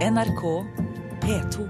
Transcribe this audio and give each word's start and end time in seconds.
NRK 0.00 0.42
P2. 1.20 1.64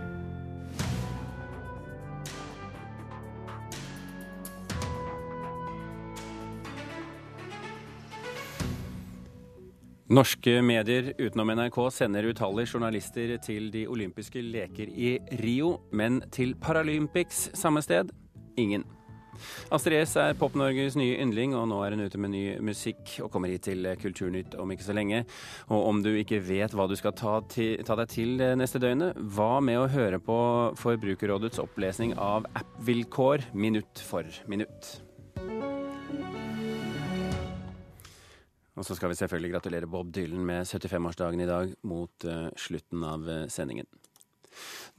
Norske 10.11 10.62
medier 10.62 11.11
utenom 11.19 11.51
NRK 11.56 11.80
sender 11.90 12.30
utallige 12.30 12.71
journalister 12.77 13.35
til 13.43 13.66
de 13.74 13.88
olympiske 13.90 14.38
leker 14.47 14.94
i 14.94 15.17
Rio, 15.42 15.81
men 15.90 16.23
til 16.30 16.55
Paralympics 16.55 17.48
samme 17.59 17.83
sted 17.83 18.15
ingen. 18.56 18.87
Astrid 19.75 20.02
S 20.05 20.16
er 20.20 20.38
Pop-Norges 20.38 20.97
nye 21.01 21.19
yndling, 21.23 21.55
og 21.59 21.69
nå 21.70 21.80
er 21.84 21.97
hun 21.97 22.07
ute 22.07 22.20
med 22.20 22.34
ny 22.34 22.45
musikk 22.65 23.16
og 23.25 23.30
kommer 23.34 23.52
hit 23.52 23.66
til 23.69 23.89
Kulturnytt 24.01 24.57
om 24.61 24.73
ikke 24.73 24.87
så 24.87 24.97
lenge. 24.97 25.25
Og 25.69 25.89
om 25.91 26.02
du 26.05 26.12
ikke 26.15 26.43
vet 26.45 26.75
hva 26.77 26.89
du 26.91 26.97
skal 26.98 27.15
ta, 27.19 27.39
til, 27.53 27.77
ta 27.87 27.98
deg 28.01 28.11
til 28.12 28.34
neste 28.61 28.83
døgnet, 28.83 29.19
hva 29.34 29.53
med 29.65 29.83
å 29.83 29.91
høre 29.91 30.23
på 30.23 30.41
Forbrukerrådets 30.81 31.62
opplesning 31.62 32.17
av 32.19 32.48
app-vilkår 32.59 33.51
minutt 33.55 34.03
for 34.07 34.27
minutt? 34.51 34.98
Og 38.81 38.87
så 38.87 38.97
skal 38.97 39.11
vi 39.12 39.19
selvfølgelig 39.19 39.51
gratulere 39.53 39.89
Bob 39.91 40.09
Dylan 40.15 40.45
med 40.47 40.65
75-årsdagen 40.65 41.43
i 41.45 41.48
dag 41.48 41.73
mot 41.84 42.25
uh, 42.25 42.47
slutten 42.57 43.03
av 43.05 43.27
uh, 43.29 43.43
sendingen. 43.53 43.84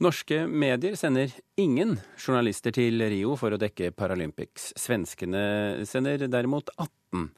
Norske 0.02 0.42
medier 0.48 0.96
sender 0.98 1.30
ingen 1.60 1.96
journalister 2.16 2.74
til 2.74 3.02
Rio 3.12 3.36
for 3.38 3.54
å 3.54 3.60
dekke 3.60 3.92
Paralympics. 3.94 4.72
Svenskene 4.80 5.84
sender 5.88 6.26
derimot 6.26 6.72
18. 6.76 7.28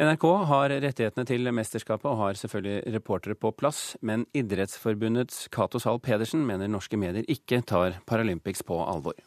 NRK 0.00 0.26
har 0.50 0.74
rettighetene 0.86 1.28
til 1.28 1.52
mesterskapet 1.54 2.08
og 2.10 2.20
har 2.22 2.38
selvfølgelig 2.40 2.94
reportere 2.96 3.38
på 3.38 3.52
plass, 3.54 3.82
men 4.00 4.24
Idrettsforbundets 4.36 5.46
Cato 5.54 5.80
Zahl 5.82 6.00
Pedersen 6.02 6.46
mener 6.48 6.70
norske 6.72 6.98
medier 6.98 7.28
ikke 7.28 7.60
tar 7.66 8.00
Paralympics 8.08 8.64
på 8.66 8.80
alvor. 8.84 9.18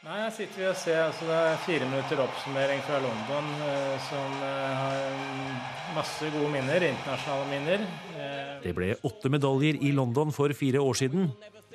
Nei, 0.00 0.16
Jeg 0.24 0.32
sitter 0.32 0.70
og 0.70 0.76
ser 0.80 0.98
altså 1.04 1.26
Det 1.28 1.34
er 1.36 1.58
fire 1.60 1.86
minutter 1.90 2.20
oppsummering 2.24 2.78
fra 2.86 3.02
London 3.04 3.50
eh, 3.66 4.06
som 4.06 4.38
eh, 4.46 4.78
har 4.78 5.90
masse 5.92 6.30
gode 6.32 6.48
minner, 6.54 6.86
internasjonale 6.88 7.48
minner. 7.50 7.84
Eh, 8.16 8.54
det 8.64 8.72
ble 8.78 8.94
åtte 9.04 9.28
medaljer 9.32 9.76
i 9.84 9.92
London 9.92 10.32
for 10.32 10.56
fire 10.56 10.80
år 10.80 10.96
siden. 11.02 11.28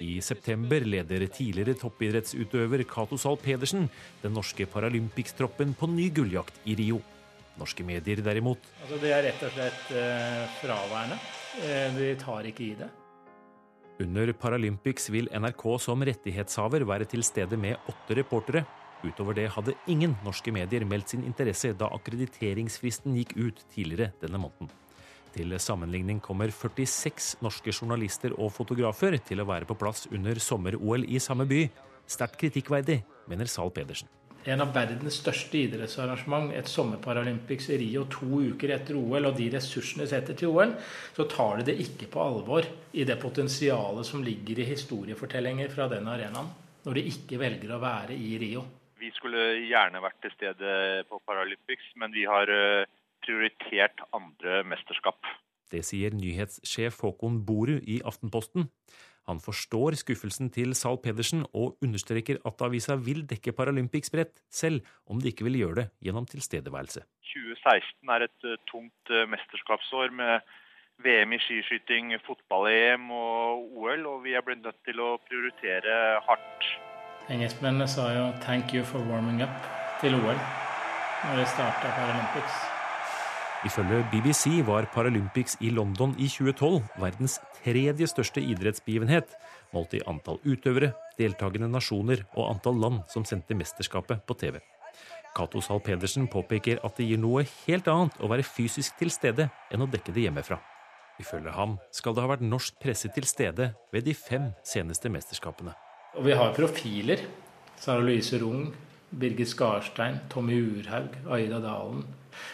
I 0.04 0.20
september 0.20 0.84
leder 0.84 1.24
tidligere 1.32 1.78
toppidrettsutøver 1.80 2.84
Cato 2.84 3.16
Zahl 3.18 3.38
Pedersen 3.40 3.88
den 4.24 4.34
norske 4.36 4.68
Paralympics-troppen 4.68 5.72
på 5.80 5.88
ny 5.88 6.10
gulljakt 6.12 6.60
i 6.68 6.76
Rio. 6.76 7.00
Norske 7.56 7.86
medier 7.88 8.20
derimot 8.20 8.60
Altså 8.82 9.00
Det 9.00 9.14
er 9.16 9.24
rett 9.30 9.44
og 9.48 9.54
slett 9.56 9.92
eh, 9.96 10.42
fraværende. 10.60 11.20
Eh, 11.64 11.88
de 11.96 12.12
tar 12.20 12.50
ikke 12.52 12.66
i 12.68 12.74
det. 12.76 12.90
Under 14.04 14.34
Paralympics 14.36 15.08
vil 15.14 15.30
NRK 15.32 15.64
som 15.80 16.04
rettighetshaver 16.04 16.84
være 16.84 17.08
til 17.08 17.24
stede 17.24 17.56
med 17.56 17.80
åtte 17.88 18.18
reportere. 18.20 18.66
Utover 19.06 19.38
det 19.38 19.48
hadde 19.56 19.78
ingen 19.88 20.18
norske 20.26 20.52
medier 20.52 20.84
meldt 20.84 21.14
sin 21.14 21.24
interesse 21.24 21.72
da 21.80 21.88
akkrediteringsfristen 21.96 23.16
gikk 23.16 23.38
ut 23.40 23.64
tidligere 23.72 24.12
denne 24.20 24.42
måneden. 24.42 24.68
Til 25.36 25.52
sammenligning 25.60 26.22
kommer 26.24 26.48
46 26.48 27.42
norske 27.44 27.74
journalister 27.76 28.36
og 28.40 28.54
fotografer 28.56 29.20
til 29.20 29.44
å 29.44 29.50
være 29.50 29.68
på 29.68 29.76
plass 29.76 30.08
under 30.16 30.40
sommer-OL 30.40 31.04
i 31.12 31.20
samme 31.20 31.48
by. 31.50 31.66
Sterkt 32.08 32.40
kritikkverdig, 32.40 33.02
mener 33.28 33.52
Zahl 33.52 33.74
Pedersen 33.76 34.08
en 34.46 34.62
av 34.62 34.74
verdens 34.76 35.18
største 35.22 35.58
idrettsarrangement, 35.58 36.52
et 36.54 36.70
sommerparalympics 36.70 37.72
i 37.74 37.80
Rio 37.82 38.04
to 38.14 38.42
uker 38.52 38.76
etter 38.76 38.98
OL, 39.00 39.26
og 39.30 39.38
de 39.38 39.48
ressursene 39.56 40.06
setter 40.10 40.38
til 40.38 40.54
OL, 40.54 40.76
så 41.16 41.26
tar 41.32 41.60
de 41.60 41.72
det 41.72 41.78
ikke 41.82 42.10
på 42.14 42.22
alvor 42.22 42.68
i 42.94 43.08
det 43.10 43.18
potensialet 43.22 44.06
som 44.06 44.24
ligger 44.26 44.62
i 44.62 44.68
historiefortellinger 44.70 45.72
fra 45.74 45.90
den 45.92 46.10
arenaen, 46.12 46.52
når 46.86 47.00
de 47.00 47.08
ikke 47.10 47.42
velger 47.42 47.74
å 47.74 47.82
være 47.82 48.18
i 48.18 48.36
Rio. 48.42 48.66
Vi 49.02 49.10
skulle 49.16 49.48
gjerne 49.66 50.02
vært 50.04 50.22
til 50.24 50.34
stede 50.36 50.76
på 51.10 51.20
Paralympics, 51.26 51.90
men 52.02 52.14
vi 52.14 52.28
har 52.30 52.50
eh, 52.54 52.86
prioritert 53.26 54.06
andre 54.16 54.62
mesterskap. 54.70 55.20
Det 55.74 55.82
sier 55.86 56.14
nyhetssjef 56.14 57.02
Håkon 57.02 57.42
Boru 57.46 57.80
i 57.82 58.00
Aftenposten. 58.06 58.70
Han 59.26 59.40
forstår 59.42 59.98
skuffelsen 59.98 60.52
til 60.54 60.76
Zahl 60.78 61.00
Pedersen 61.02 61.42
og 61.58 61.80
understreker 61.84 62.38
at 62.46 62.62
avisa 62.62 62.98
vil 63.08 63.24
dekke 63.26 63.56
Paralympics 63.58 64.14
bredt, 64.14 64.38
selv 64.54 64.86
om 65.10 65.22
de 65.22 65.32
ikke 65.32 65.48
vil 65.48 65.58
gjøre 65.64 65.80
det 65.80 65.88
gjennom 66.06 66.28
tilstedeværelse. 66.30 67.02
2016 67.32 68.14
er 68.16 68.28
et 68.28 68.46
eh, 68.46 68.62
tungt 68.70 69.10
eh, 69.10 69.26
mesterskapsår 69.32 70.14
med 70.14 70.46
VM 71.04 71.34
i 71.36 71.40
skiskyting, 71.42 72.14
fotball-EM 72.28 73.10
og 73.12 73.66
OL, 73.82 74.06
og 74.14 74.22
vi 74.24 74.38
er 74.38 74.46
blitt 74.46 74.62
nødt 74.64 74.78
til 74.86 75.02
å 75.02 75.16
prioritere 75.26 76.22
hardt. 76.30 76.70
Engelskmennene 77.34 77.90
sa 77.90 78.14
jo 78.14 78.30
'thank 78.46 78.78
you 78.78 78.86
for 78.86 79.02
warming 79.10 79.42
up' 79.42 79.66
til 80.00 80.14
OL 80.16 80.40
når 81.26 81.36
de 81.42 81.46
starta 81.50 81.90
Paralympics. 81.98 82.75
Ifølge 83.66 84.04
BBC 84.12 84.60
var 84.68 84.86
Paralympics 84.94 85.56
i 85.66 85.72
London 85.74 86.12
i 86.22 86.28
2012 86.30 86.84
verdens 87.02 87.40
tredje 87.64 88.06
største 88.12 88.44
idrettsbegivenhet, 88.44 89.32
målt 89.74 89.96
i 89.98 90.04
antall 90.06 90.38
utøvere, 90.46 90.92
deltakende 91.18 91.72
nasjoner 91.74 92.22
og 92.36 92.52
antall 92.52 92.78
land 92.78 93.00
som 93.10 93.26
sendte 93.26 93.58
mesterskapet 93.58 94.22
på 94.30 94.36
TV. 94.38 94.60
Cato 95.36 95.64
Zahl 95.66 95.82
Pedersen 95.82 96.28
påpeker 96.30 96.78
at 96.86 97.00
det 97.00 97.08
gir 97.10 97.18
noe 97.20 97.42
helt 97.66 97.90
annet 97.90 98.20
å 98.22 98.30
være 98.30 98.46
fysisk 98.46 99.00
til 99.00 99.10
stede 99.12 99.48
enn 99.74 99.84
å 99.84 99.90
dekke 99.90 100.14
det 100.14 100.28
hjemmefra. 100.28 100.60
Ifølge 101.20 101.56
ham 101.56 101.80
skal 101.96 102.14
det 102.14 102.22
ha 102.22 102.30
vært 102.36 102.46
norsk 102.46 102.78
presse 102.84 103.10
til 103.16 103.26
stede 103.26 103.72
ved 103.92 104.06
de 104.06 104.14
fem 104.14 104.52
seneste 104.68 105.10
mesterskapene. 105.10 105.74
Og 106.14 106.28
vi 106.28 106.38
har 106.38 106.54
profiler. 106.54 107.26
Sara 107.82 108.04
Louise 108.04 108.38
Rung, 108.40 108.70
Birgit 109.10 109.50
Skarstein, 109.50 110.22
Tommy 110.30 110.62
Urhaug, 110.62 111.18
Aida 111.34 111.58
Dalen, 111.64 112.06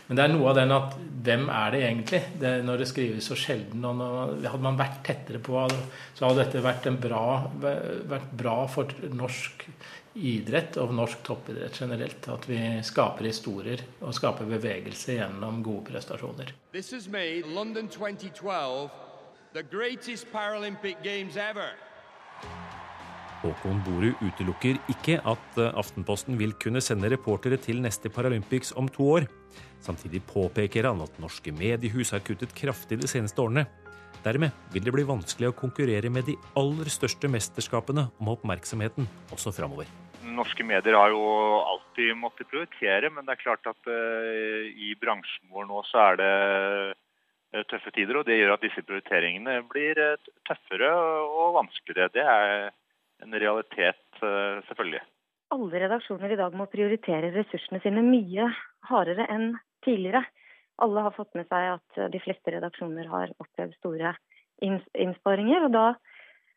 men 0.08 0.18
det 0.18 0.24
er 0.24 0.34
noe 0.34 0.50
av 0.52 0.58
den 0.58 0.74
at 0.76 0.96
hvem 1.26 1.48
er 1.54 1.74
det 1.74 1.82
egentlig? 1.86 2.22
Det, 2.42 2.52
når 2.68 2.82
det 2.82 2.88
skrives 2.90 3.30
så 3.32 3.38
sjelden. 3.40 3.86
og 3.88 3.96
når, 4.00 4.34
Hadde 4.44 4.66
man 4.66 4.80
vært 4.80 5.02
tettere 5.08 5.40
på, 5.44 5.62
så 6.18 6.28
hadde 6.28 6.44
dette 6.44 6.64
vært, 6.66 6.90
bra, 7.02 7.26
vært 7.62 8.32
bra 8.38 8.56
for 8.72 8.92
norsk 9.16 9.68
idrett 10.20 10.76
og 10.82 10.92
norsk 10.96 11.22
toppidrett 11.24 11.80
generelt. 11.84 12.28
At 12.34 12.48
vi 12.50 12.60
skaper 12.84 13.30
historier 13.30 13.86
og 14.02 14.16
skaper 14.18 14.50
bevegelse 14.50 15.16
gjennom 15.20 15.62
gode 15.64 15.88
prestasjoner. 15.94 16.52
This 16.74 16.92
has 16.92 17.08
made 17.08 17.48
London 17.48 17.88
2012 17.88 18.90
the 19.54 19.64
greatest 19.64 20.32
Paralympic 20.32 21.02
Games 21.04 21.38
ever. 21.38 21.72
Håkon 23.42 23.80
Boru 23.86 24.12
utelukker 24.22 24.78
ikke 24.92 25.18
at 25.26 25.58
eh, 25.58 25.74
Aftenposten 25.80 26.38
vil 26.38 26.54
kunne 26.62 26.82
sende 26.84 27.10
reportere 27.10 27.58
til 27.62 27.82
neste 27.82 28.12
Paralympics 28.14 28.76
om 28.78 28.90
to 28.92 29.08
år. 29.18 29.26
Samtidig 29.82 30.22
påpeker 30.30 30.86
han 30.86 31.02
at 31.02 31.18
norske 31.22 31.54
mediehus 31.56 32.14
har 32.14 32.22
kuttet 32.26 32.54
kraftig 32.58 33.00
de 33.02 33.10
seneste 33.10 33.42
årene. 33.42 33.66
Dermed 34.22 34.54
vil 34.74 34.86
det 34.86 34.94
bli 34.94 35.06
vanskelig 35.08 35.50
å 35.50 35.58
konkurrere 35.58 36.12
med 36.14 36.28
de 36.30 36.36
aller 36.60 36.90
største 36.94 37.30
mesterskapene 37.34 38.06
om 38.22 38.30
oppmerksomheten 38.36 39.08
også 39.34 39.54
framover. 39.58 39.90
Norske 40.22 40.62
medier 40.62 40.94
har 40.94 41.10
jo 41.10 41.24
alltid 41.66 42.14
måttet 42.20 42.50
prioritere, 42.52 43.10
men 43.10 43.26
det 43.26 43.34
er 43.34 43.42
klart 43.42 43.66
at 43.66 43.90
uh, 43.90 44.68
i 44.70 44.94
bransjen 45.02 45.50
vår 45.50 45.66
nå 45.66 45.82
så 45.90 46.04
er 46.12 46.20
det 46.22 46.36
uh, 47.58 47.64
tøffe 47.74 47.96
tider. 47.98 48.22
Og 48.22 48.30
det 48.30 48.38
gjør 48.38 48.54
at 48.54 48.68
disse 48.68 48.86
prioriteringene 48.86 49.58
blir 49.74 49.98
tøffere 50.46 50.94
og 51.26 51.58
vanskeligere. 51.58 52.14
Det 52.14 52.28
er 52.30 52.70
en 53.22 53.40
realitet, 53.44 54.04
eh, 54.22 54.62
selvfølgelig. 54.70 55.02
Alle 55.52 55.82
redaksjoner 55.84 56.32
i 56.32 56.40
dag 56.40 56.54
må 56.56 56.68
prioritere 56.72 57.34
ressursene 57.36 57.82
sine 57.84 58.04
mye 58.06 58.48
hardere 58.88 59.28
enn 59.32 59.54
tidligere. 59.86 60.24
Alle 60.82 61.04
har 61.06 61.16
fått 61.16 61.36
med 61.36 61.50
seg 61.52 61.74
at 61.76 62.12
de 62.14 62.22
fleste 62.24 62.54
redaksjoner 62.56 63.10
har 63.12 63.34
opplevd 63.44 63.76
store 63.78 64.16
innsparinger. 64.62 65.66
og 65.68 65.74
da, 65.76 65.86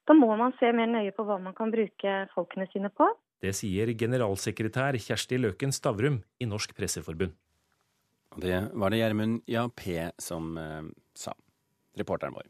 da 0.07 0.17
må 0.17 0.31
man 0.37 0.55
se 0.61 0.71
mer 0.73 0.87
nøye 0.87 1.13
på 1.17 1.27
hva 1.27 1.41
man 1.43 1.57
kan 1.57 1.73
bruke 1.75 2.15
folkene 2.35 2.69
sine 2.73 2.91
på. 2.95 3.09
Det 3.43 3.53
sier 3.57 3.91
generalsekretær 3.99 4.97
Kjersti 4.97 5.41
Løken 5.41 5.75
Stavrum 5.75 6.23
i 6.41 6.47
Norsk 6.49 6.73
Presseforbund. 6.77 7.35
Det 8.41 8.61
var 8.73 8.91
det 8.91 8.99
Gjermund 9.03 9.43
Jappé 9.47 10.11
som 10.19 10.57
eh, 10.59 10.87
sa, 11.15 11.35
reporteren 11.99 12.35
vår. 12.35 12.49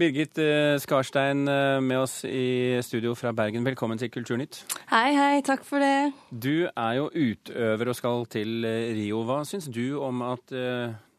Birgit 0.00 0.38
eh, 0.40 0.78
Skarstein 0.80 1.44
eh, 1.44 1.78
med 1.84 1.98
oss 2.00 2.22
i 2.24 2.80
studio 2.80 3.12
fra 3.18 3.34
Bergen. 3.36 3.66
Velkommen 3.66 4.00
til 4.00 4.08
Kulturnytt. 4.08 4.62
Hei, 4.88 5.10
hei. 5.12 5.42
Takk 5.44 5.66
for 5.68 5.82
det. 5.84 6.14
Du 6.32 6.70
er 6.70 6.94
jo 6.96 7.10
utøver 7.12 7.90
og 7.92 7.98
skal 7.98 8.24
til 8.32 8.64
eh, 8.64 8.94
Rio. 8.96 9.20
Hva 9.28 9.42
syns 9.44 9.68
du 9.68 9.98
om 10.00 10.24
at 10.24 10.56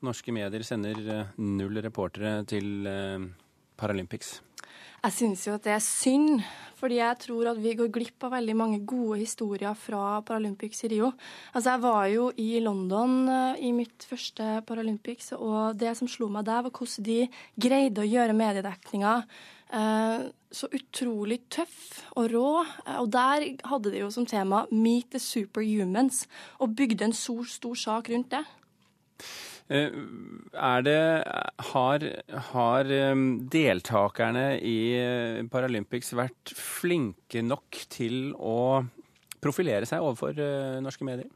norske 0.02 0.34
medier 0.34 0.66
sender 0.66 0.98
null 1.38 1.78
reportere 1.86 2.40
til 2.50 2.90
Paralympics? 3.78 4.40
Jeg 5.02 5.16
syns 5.18 5.48
jo 5.48 5.56
at 5.58 5.64
det 5.66 5.74
er 5.74 5.82
synd, 5.82 6.44
fordi 6.78 7.00
jeg 7.00 7.18
tror 7.24 7.52
at 7.52 7.62
vi 7.62 7.74
går 7.78 7.90
glipp 7.94 8.26
av 8.28 8.36
veldig 8.36 8.56
mange 8.58 8.82
gode 8.86 9.18
historier 9.22 9.74
fra 9.78 10.20
Paralympics 10.26 10.84
i 10.86 10.92
Rio. 10.94 11.10
Altså, 11.54 11.72
jeg 11.72 11.82
var 11.86 12.04
jo 12.12 12.28
i 12.38 12.50
London 12.62 13.16
uh, 13.30 13.56
i 13.58 13.72
mitt 13.74 14.06
første 14.06 14.60
Paralympics, 14.68 15.32
og 15.38 15.80
det 15.82 15.96
som 15.98 16.10
slo 16.10 16.30
meg 16.30 16.46
der, 16.46 16.62
var 16.68 16.74
hvordan 16.74 17.08
de 17.08 17.24
greide 17.58 18.04
å 18.04 18.12
gjøre 18.12 18.38
mediedekninga 18.38 19.16
Eh, 19.72 20.22
så 20.52 20.68
utrolig 20.76 21.46
tøff 21.48 22.02
og 22.20 22.28
rå. 22.34 22.48
Eh, 22.84 22.98
og 23.00 23.12
der 23.14 23.46
hadde 23.70 23.92
de 23.94 24.02
jo 24.04 24.10
som 24.12 24.26
tema 24.26 24.66
'Meet 24.72 25.12
the 25.12 25.20
Superhumans', 25.20 26.28
og 26.60 26.76
bygde 26.76 27.06
en 27.06 27.14
stor, 27.14 27.44
stor 27.44 27.76
sak 27.76 28.10
rundt 28.10 28.32
det. 28.32 28.44
Eh, 29.72 29.94
er 30.52 30.84
det 30.84 31.02
Har, 31.72 32.04
har 32.52 32.90
deltakerne 33.56 34.46
i 34.60 34.80
Paralympics 35.52 36.12
vært 36.18 36.52
flinke 36.58 37.44
nok 37.46 37.80
til 37.94 38.34
å 38.36 38.84
profilere 39.42 39.88
seg 39.90 40.04
overfor 40.04 40.38
norske 40.84 41.08
medier? 41.08 41.30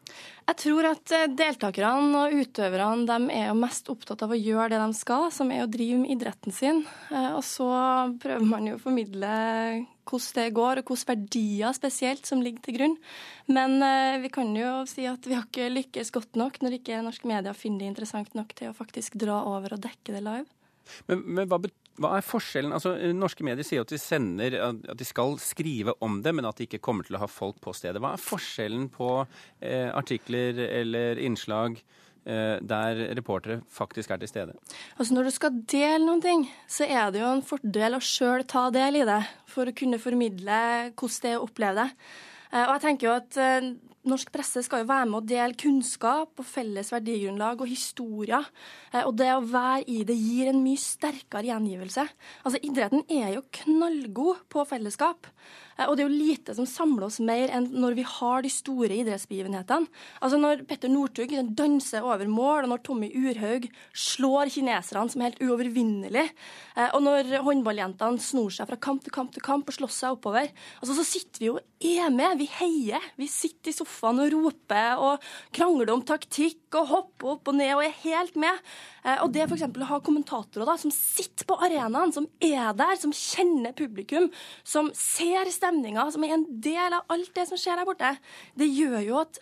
Jeg 0.45 0.59
tror 0.61 0.85
at 0.91 1.13
eh, 1.15 1.31
deltakerne 1.33 2.25
og 2.27 2.35
utøverne 2.37 3.07
de 3.09 3.33
er 3.33 3.47
jo 3.49 3.57
mest 3.57 3.89
opptatt 3.89 4.21
av 4.25 4.33
å 4.35 4.37
gjøre 4.37 4.75
det 4.75 4.81
de 4.83 4.97
skal, 4.97 5.31
som 5.33 5.49
er 5.49 5.63
å 5.63 5.71
drive 5.71 5.97
med 6.03 6.13
idretten 6.13 6.53
sin. 6.53 6.83
Eh, 7.09 7.31
og 7.33 7.41
så 7.45 7.69
prøver 8.21 8.45
man 8.45 8.69
jo 8.69 8.77
å 8.77 8.83
formidle 8.83 9.31
hvordan 10.05 10.37
det 10.37 10.55
går, 10.55 10.81
og 10.81 10.91
hvilke 10.91 11.11
verdier 11.11 11.75
spesielt 11.75 12.27
som 12.29 12.43
ligger 12.45 12.65
til 12.65 12.77
grunn. 12.79 12.97
Men 13.51 13.77
eh, 13.85 14.19
vi 14.23 14.31
kan 14.33 14.51
jo 14.57 14.83
si 14.89 15.07
at 15.09 15.25
vi 15.27 15.37
har 15.37 15.47
ikke 15.47 15.71
lykkes 15.73 16.13
godt 16.15 16.39
nok 16.39 16.61
når 16.63 16.79
ikke 16.79 17.01
norske 17.05 17.29
medier 17.29 17.57
finner 17.57 17.83
det 17.85 17.93
interessant 17.93 18.37
nok 18.37 18.53
til 18.57 18.71
å 18.71 18.77
faktisk 18.77 19.17
dra 19.21 19.41
over 19.49 19.77
og 19.77 19.83
dekke 19.85 20.15
det 20.15 20.21
live. 20.25 20.47
Men, 21.09 21.25
men 21.25 21.49
hva, 21.49 21.59
hva, 21.97 22.13
er 22.17 22.25
forskjellen? 22.25 22.75
Altså, 22.75 22.93
norske 23.17 23.45
medier 23.47 23.65
sier 23.65 23.85
at 23.85 23.91
de 23.91 23.99
sender, 24.01 24.57
at 24.61 24.97
de 24.99 25.07
skal 25.07 25.37
skrive 25.41 25.95
om 26.05 26.19
det, 26.25 26.35
men 26.37 26.47
at 26.47 26.59
de 26.59 26.69
ikke 26.69 26.83
kommer 26.85 27.07
til 27.07 27.17
å 27.17 27.23
ha 27.23 27.29
folk 27.31 27.57
på 27.63 27.73
stedet. 27.75 28.01
Hva 28.03 28.13
er 28.15 28.21
forskjellen 28.21 28.89
på 28.93 29.11
eh, 29.25 29.89
artikler 29.89 30.61
eller 30.67 31.21
innslag 31.25 31.81
der 32.25 32.99
reportere 33.13 33.59
faktisk 33.69 34.09
er 34.09 34.17
til 34.17 34.31
stede? 34.31 34.55
Altså 34.97 35.13
Når 35.13 35.27
du 35.27 35.31
skal 35.35 35.59
dele 35.69 36.01
noen 36.01 36.23
ting, 36.23 36.45
så 36.67 36.87
er 36.89 37.11
det 37.13 37.21
jo 37.21 37.29
en 37.29 37.43
fordel 37.45 37.97
å 37.97 38.01
sjøl 38.01 38.45
ta 38.49 38.67
del 38.73 38.97
i 39.03 39.05
det, 39.05 39.19
for 39.45 39.69
å 39.69 39.75
kunne 39.77 40.01
formidle 40.01 40.61
hvordan 40.97 41.21
det 41.21 41.33
er 41.35 41.37
å 41.37 41.45
oppleve 41.45 41.83
det. 41.83 42.07
Eh, 42.55 42.63
og 42.63 42.73
jeg 42.77 42.83
tenker 42.85 43.09
jo 43.09 43.17
at 43.17 43.37
eh, 43.41 43.73
Norsk 44.05 44.29
presse 44.29 44.61
skal 44.61 44.83
jo 44.83 44.89
være 44.91 45.07
med 45.09 45.17
å 45.17 45.25
dele 45.25 45.57
kunnskap 45.57 46.37
og 46.37 46.45
felles 46.45 46.91
verdigrunnlag 46.93 47.63
og 47.63 47.71
historier. 47.71 48.45
Eh, 48.91 49.01
og 49.01 49.15
det 49.17 49.31
å 49.33 49.41
være 49.41 49.81
i 49.89 50.03
det 50.07 50.17
gir 50.19 50.51
en 50.51 50.61
mye 50.61 50.81
sterkere 50.81 51.49
gjengivelse. 51.49 52.05
Altså, 52.45 52.61
Idretten 52.61 53.05
er 53.09 53.33
jo 53.33 53.47
knallgod 53.63 54.45
på 54.53 54.65
fellesskap. 54.69 55.31
Eh, 55.77 55.87
og 55.87 55.95
det 55.95 56.05
er 56.05 56.09
jo 56.09 56.23
lite 56.25 56.55
som 56.57 56.67
samler 56.69 57.07
oss 57.07 57.19
mer 57.23 57.51
enn 57.53 57.67
når 57.75 57.97
vi 57.99 58.05
har 58.07 58.45
de 58.45 58.51
store 58.51 58.91
idrettsbegivenhetene. 59.01 59.89
Altså 60.21 60.39
Når 60.41 60.65
Petter 60.69 60.91
Northug 60.91 61.33
danser 61.55 62.05
over 62.05 62.27
mål, 62.31 62.65
og 62.65 62.73
når 62.73 62.83
Tommy 62.85 63.11
Urhaug 63.11 63.67
slår 63.91 64.51
kineserne 64.55 65.11
som 65.11 65.21
er 65.21 65.31
helt 65.33 65.43
uovervinnelig, 65.43 66.27
eh, 66.75 66.89
og 66.91 67.03
når 67.05 67.35
håndballjentene 67.45 68.23
snor 68.23 68.53
seg 68.55 68.69
fra 68.71 68.79
kamp 68.79 69.05
til 69.05 69.15
kamp 69.15 69.35
til 69.35 69.45
kamp 69.45 69.69
og 69.69 69.79
slåss 69.79 70.01
seg 70.03 70.17
oppover, 70.17 70.51
altså 70.81 70.97
så 70.99 71.07
sitter 71.07 71.43
vi 71.43 71.51
jo 71.51 71.59
er 71.85 72.09
med. 72.13 72.39
Vi 72.39 72.47
heier. 72.49 73.03
Vi 73.19 73.27
sitter 73.29 73.71
i 73.71 73.75
sofaen 73.75 74.21
og 74.23 74.33
roper 74.33 75.01
og 75.01 75.23
krangler 75.55 75.91
om 75.93 76.03
taktikk 76.05 76.77
og 76.79 76.89
hopper 76.91 77.35
opp 77.35 77.51
og 77.51 77.57
ned 77.57 77.73
og 77.75 77.83
er 77.85 77.97
helt 78.03 78.37
med. 78.39 78.61
Eh, 79.05 79.19
og 79.21 79.31
det 79.35 79.45
f.eks. 79.45 79.65
å 79.67 79.89
ha 79.91 79.99
kommentatorer 80.03 80.67
da, 80.67 80.77
som 80.81 80.93
sitter 80.93 81.47
på 81.47 81.57
arenaen, 81.65 82.13
som 82.15 82.27
er 82.43 82.73
der, 82.77 82.95
som 83.01 83.13
kjenner 83.15 83.75
publikum, 83.77 84.31
som 84.65 84.89
ser 84.97 85.51
stemninga, 85.65 86.05
som 86.13 86.23
er 86.25 86.37
en 86.37 86.45
del 86.61 86.93
av 86.93 87.09
alt 87.09 87.33
det 87.35 87.47
som 87.49 87.59
skjer 87.59 87.81
der 87.81 87.87
borte, 87.87 88.15
det 88.57 88.69
gjør 88.69 88.99
jo 89.05 89.19
at 89.23 89.41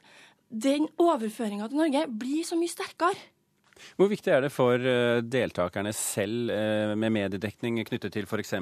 den 0.54 0.88
overføringa 1.02 1.68
til 1.68 1.82
Norge 1.82 2.08
blir 2.08 2.46
så 2.48 2.58
mye 2.60 2.72
sterkere. 2.72 3.18
Hvor 3.98 4.10
viktig 4.12 4.32
er 4.34 4.44
det 4.46 4.52
for 4.54 4.80
eh, 4.80 5.22
deltakerne 5.22 5.94
selv 5.96 6.52
eh, 6.54 6.94
med 7.00 7.14
mediedekning 7.14 7.82
knyttet 7.88 8.16
til 8.16 8.28
f.eks. 8.28 8.54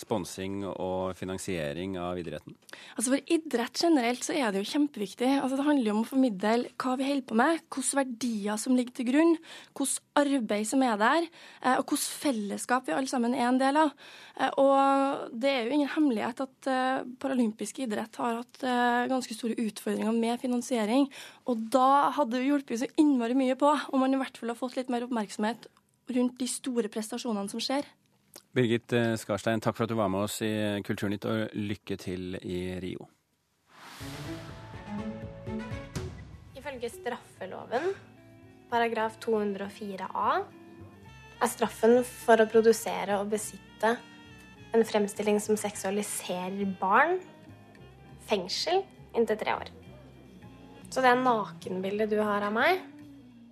sponsing 0.00 0.62
og 0.70 1.16
finansiering 1.18 1.98
av 2.00 2.18
idretten? 2.20 2.56
Altså 2.96 3.12
For 3.12 3.32
idrett 3.36 3.82
generelt 3.82 4.24
så 4.26 4.36
er 4.36 4.52
det 4.52 4.62
jo 4.62 4.70
kjempeviktig. 4.72 5.30
Altså 5.38 5.58
Det 5.58 5.66
handler 5.68 5.90
jo 5.90 5.96
om 5.96 6.04
å 6.04 6.08
formidle 6.08 6.54
hva 6.74 6.94
vi 6.98 7.08
holder 7.08 7.28
på 7.28 7.38
med, 7.38 7.62
hvilke 7.68 8.00
verdier 8.00 8.60
som 8.60 8.78
ligger 8.78 8.96
til 8.96 9.10
grunn, 9.10 9.36
hvilket 9.78 10.04
arbeid 10.18 10.70
som 10.70 10.82
er 10.86 10.96
der, 11.00 11.28
eh, 11.62 11.76
og 11.76 11.84
hvilket 11.84 12.22
fellesskap 12.24 12.88
vi 12.88 12.96
alle 12.96 13.10
sammen 13.10 13.36
er 13.36 13.48
en 13.50 13.60
del 13.60 13.82
av. 13.84 13.94
Og 14.62 15.30
det 15.34 15.50
er 15.50 15.64
jo 15.66 15.74
ingen 15.74 15.90
hemmelighet 15.90 16.44
at 16.44 16.68
paralympisk 17.18 17.80
idrett 17.82 18.20
har 18.22 18.36
hatt 18.38 18.60
ganske 19.10 19.34
store 19.34 19.56
utfordringer 19.58 20.14
med 20.14 20.38
finansiering. 20.38 21.08
Og 21.48 21.68
da 21.72 22.10
hadde 22.12 22.36
det 22.36 22.48
hjulpet 22.48 22.82
så 22.82 22.88
innmari 23.00 23.36
mye 23.38 23.56
på 23.58 23.70
om 23.72 24.02
man 24.02 24.12
i 24.12 24.20
hvert 24.20 24.36
fall 24.36 24.52
har 24.52 24.58
fått 24.58 24.76
litt 24.76 24.90
mer 24.92 25.06
oppmerksomhet 25.06 25.68
rundt 26.12 26.36
de 26.40 26.48
store 26.48 26.90
prestasjonene 26.92 27.48
som 27.52 27.62
skjer. 27.62 27.88
Birgit 28.56 28.92
eh, 28.96 29.14
Skarstein, 29.20 29.62
takk 29.64 29.76
for 29.76 29.86
at 29.86 29.92
du 29.92 29.96
var 29.98 30.10
med 30.12 30.26
oss 30.26 30.38
i 30.44 30.50
Kulturnytt, 30.84 31.24
og 31.28 31.56
lykke 31.56 31.96
til 32.00 32.36
i 32.40 32.60
Rio. 32.82 33.08
Ifølge 36.56 36.90
straffeloven, 36.92 37.90
paragraf 38.72 39.18
204a, 39.24 40.38
er 41.38 41.50
straffen 41.52 42.00
for 42.04 42.40
å 42.42 42.48
produsere 42.50 43.18
og 43.20 43.32
besitte 43.32 43.96
en 44.76 44.84
fremstilling 44.84 45.40
som 45.40 45.56
seksualiserer 45.56 46.76
barn, 46.80 47.18
fengsel 48.28 48.82
inntil 49.16 49.40
tre 49.40 49.56
år. 49.56 49.77
Så 50.88 51.02
det 51.04 51.10
nakenbildet 51.20 52.08
du 52.10 52.16
har 52.24 52.44
av 52.46 52.54
meg, 52.56 52.78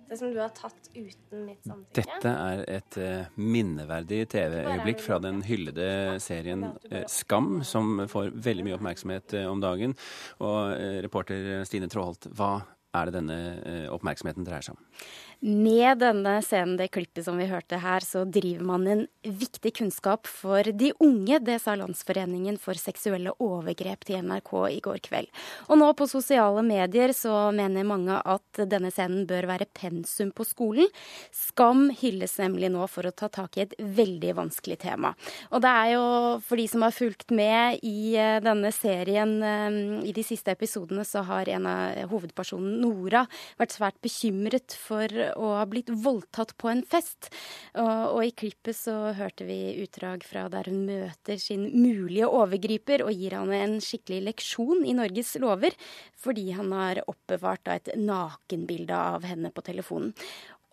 det 0.07 0.17
som 0.17 0.31
du 0.31 0.39
har 0.39 0.53
tatt 0.55 0.87
uten 0.95 1.43
mitt 1.43 1.65
samtykke 1.67 1.99
Dette 1.99 2.31
er 2.31 2.63
et 2.77 2.97
uh, 3.03 3.33
minneverdig 3.35 4.21
TV-øyeblikk 4.31 5.03
fra 5.03 5.19
den 5.21 5.41
hyllede 5.45 5.89
serien 6.23 6.63
uh, 6.87 7.03
Skam, 7.11 7.59
som 7.67 8.05
får 8.09 8.31
veldig 8.31 8.65
mye 8.65 8.77
oppmerksomhet 8.79 9.35
uh, 9.37 9.45
om 9.51 9.61
dagen. 9.61 9.93
Og 10.41 10.73
reporter 11.05 11.65
Stine 11.67 11.91
Tråholt, 11.91 12.29
hva 12.39 12.55
er 12.97 13.09
det 13.09 13.19
denne 13.19 13.87
oppmerksomheten 13.93 14.47
dreier 14.47 14.65
seg 14.65 14.77
om? 14.79 14.85
Med 15.39 15.99
denne 16.01 16.39
scenen, 16.41 16.79
det 16.79 16.87
klippet 16.95 17.27
som 17.27 17.37
vi 17.37 17.45
hørte 17.45 17.77
her, 17.77 18.01
så 18.01 18.23
driver 18.25 18.65
man 18.65 18.87
en 18.89 19.03
viktig 19.21 19.69
kunnskap 19.77 20.25
for 20.25 20.65
de 20.65 20.89
unge. 21.03 21.37
Det 21.45 21.59
sa 21.61 21.75
Landsforeningen 21.77 22.55
for 22.57 22.73
seksuelle 22.79 23.35
overgrep 23.37 24.07
til 24.07 24.23
NRK 24.25 24.49
i 24.71 24.79
går 24.81 24.97
kveld. 25.05 25.29
Og 25.69 25.77
nå 25.77 25.91
på 25.99 26.07
sosiale 26.09 26.63
medier 26.65 27.13
så 27.13 27.51
mener 27.53 27.85
mange 27.85 28.17
at 28.17 28.63
denne 28.65 28.89
scenen 28.89 29.27
bør 29.29 29.45
være 29.51 29.67
pensum 29.77 30.31
på 30.33 30.47
skolen. 30.47 30.89
Skam 31.29 31.91
hylles 31.93 32.33
nemlig 32.41 32.73
nå 32.73 32.89
for 32.89 33.05
å 33.05 33.13
ta 33.13 33.29
tak 33.29 33.59
i 33.59 33.67
et 33.67 33.77
veldig 33.77 34.33
vanskelig 34.41 34.79
tema. 34.87 35.13
Og 35.51 35.61
det 35.61 35.75
er 35.83 35.93
jo 35.93 36.03
for 36.49 36.57
de 36.57 36.65
som 36.73 36.87
har 36.87 36.97
fulgt 36.97 37.29
med 37.29 37.85
i 37.85 38.15
eh, 38.17 38.39
denne 38.41 38.73
serien 38.73 39.37
eh, 39.45 39.79
i 40.01 40.17
de 40.17 40.25
siste 40.25 40.57
episodene, 40.57 41.05
så 41.05 41.21
har 41.29 41.53
en 41.53 41.69
av 41.69 42.09
hovedpersonene, 42.09 42.81
Nora, 42.81 43.27
vært 43.61 43.77
svært 43.77 44.01
bekymret 44.01 44.73
for 44.81 45.13
og 45.35 45.53
har 45.59 45.69
blitt 45.71 45.91
voldtatt 45.91 46.55
på 46.59 46.71
en 46.71 46.83
fest. 46.87 47.29
Og, 47.75 48.17
og, 48.17 48.21
i 48.25 48.33
klippet 48.35 48.77
så 48.77 49.13
hørte 49.17 49.47
vi 49.47 49.77
utdrag 49.83 50.25
fra 50.27 50.47
der 50.53 50.69
hun 50.71 50.85
møter 50.87 51.39
sin 51.41 51.67
mulige 51.75 52.29
overgriper 52.29 53.05
og 53.05 53.13
gir 53.15 53.37
han 53.37 53.53
en 53.55 53.77
skikkelig 53.83 54.23
leksjon 54.31 54.85
i 54.87 54.95
Norges 54.97 55.35
lover, 55.41 55.75
fordi 56.17 56.51
han 56.57 56.73
har 56.75 57.03
oppbevart 57.07 57.73
et 57.73 57.95
nakenbilde 57.99 58.97
av 59.15 59.27
henne 59.27 59.51
på 59.53 59.65
telefonen. 59.65 60.13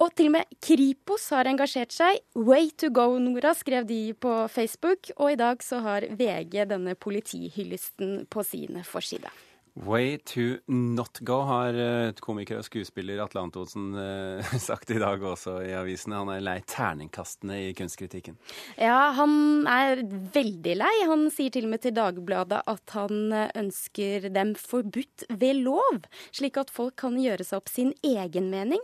Og 0.02 0.10
til 0.18 0.26
og 0.26 0.34
med 0.34 0.56
Kripos 0.64 1.28
har 1.30 1.46
engasjert 1.46 1.94
seg. 1.94 2.18
Way 2.34 2.72
to 2.80 2.90
go, 2.94 3.14
Nora, 3.22 3.54
skrev 3.54 3.86
de 3.86 4.10
på 4.18 4.32
Facebook. 4.50 5.12
Og 5.16 5.36
i 5.36 5.38
dag 5.38 5.62
så 5.62 5.78
har 5.84 6.08
VG 6.10 6.64
denne 6.72 6.96
politihyllesten 6.98 8.24
på 8.26 8.42
sine 8.46 8.82
forside. 8.86 9.30
Way 9.74 10.18
to 10.18 10.58
not 10.70 11.18
go, 11.26 11.40
har 11.48 11.74
eh, 11.74 12.12
komiker 12.22 12.60
og 12.60 12.66
skuespiller 12.68 13.18
Atle 13.24 13.40
Antonsen 13.42 13.88
eh, 13.98 14.52
sagt 14.62 14.92
i 14.94 15.00
dag 15.02 15.18
også 15.18 15.56
i 15.66 15.72
avisene. 15.74 16.20
Han 16.20 16.30
er 16.30 16.44
lei 16.46 16.60
terningkastene 16.70 17.56
i 17.58 17.72
kunstkritikken. 17.74 18.36
Ja, 18.78 19.10
han 19.18 19.66
er 19.66 20.04
veldig 20.06 20.76
lei. 20.78 20.92
Han 21.10 21.26
sier 21.34 21.50
til 21.50 21.66
og 21.66 21.72
med 21.72 21.82
til 21.82 21.96
Dagbladet 21.96 22.60
at 22.70 22.94
han 22.94 23.34
eh, 23.34 23.50
ønsker 23.64 24.28
dem 24.30 24.52
forbudt 24.54 25.26
ved 25.42 25.64
lov, 25.66 26.06
slik 26.30 26.62
at 26.62 26.70
folk 26.70 26.94
kan 27.02 27.18
gjøre 27.18 27.42
seg 27.42 27.58
opp 27.58 27.72
sin 27.72 27.90
egen 28.06 28.52
mening. 28.54 28.82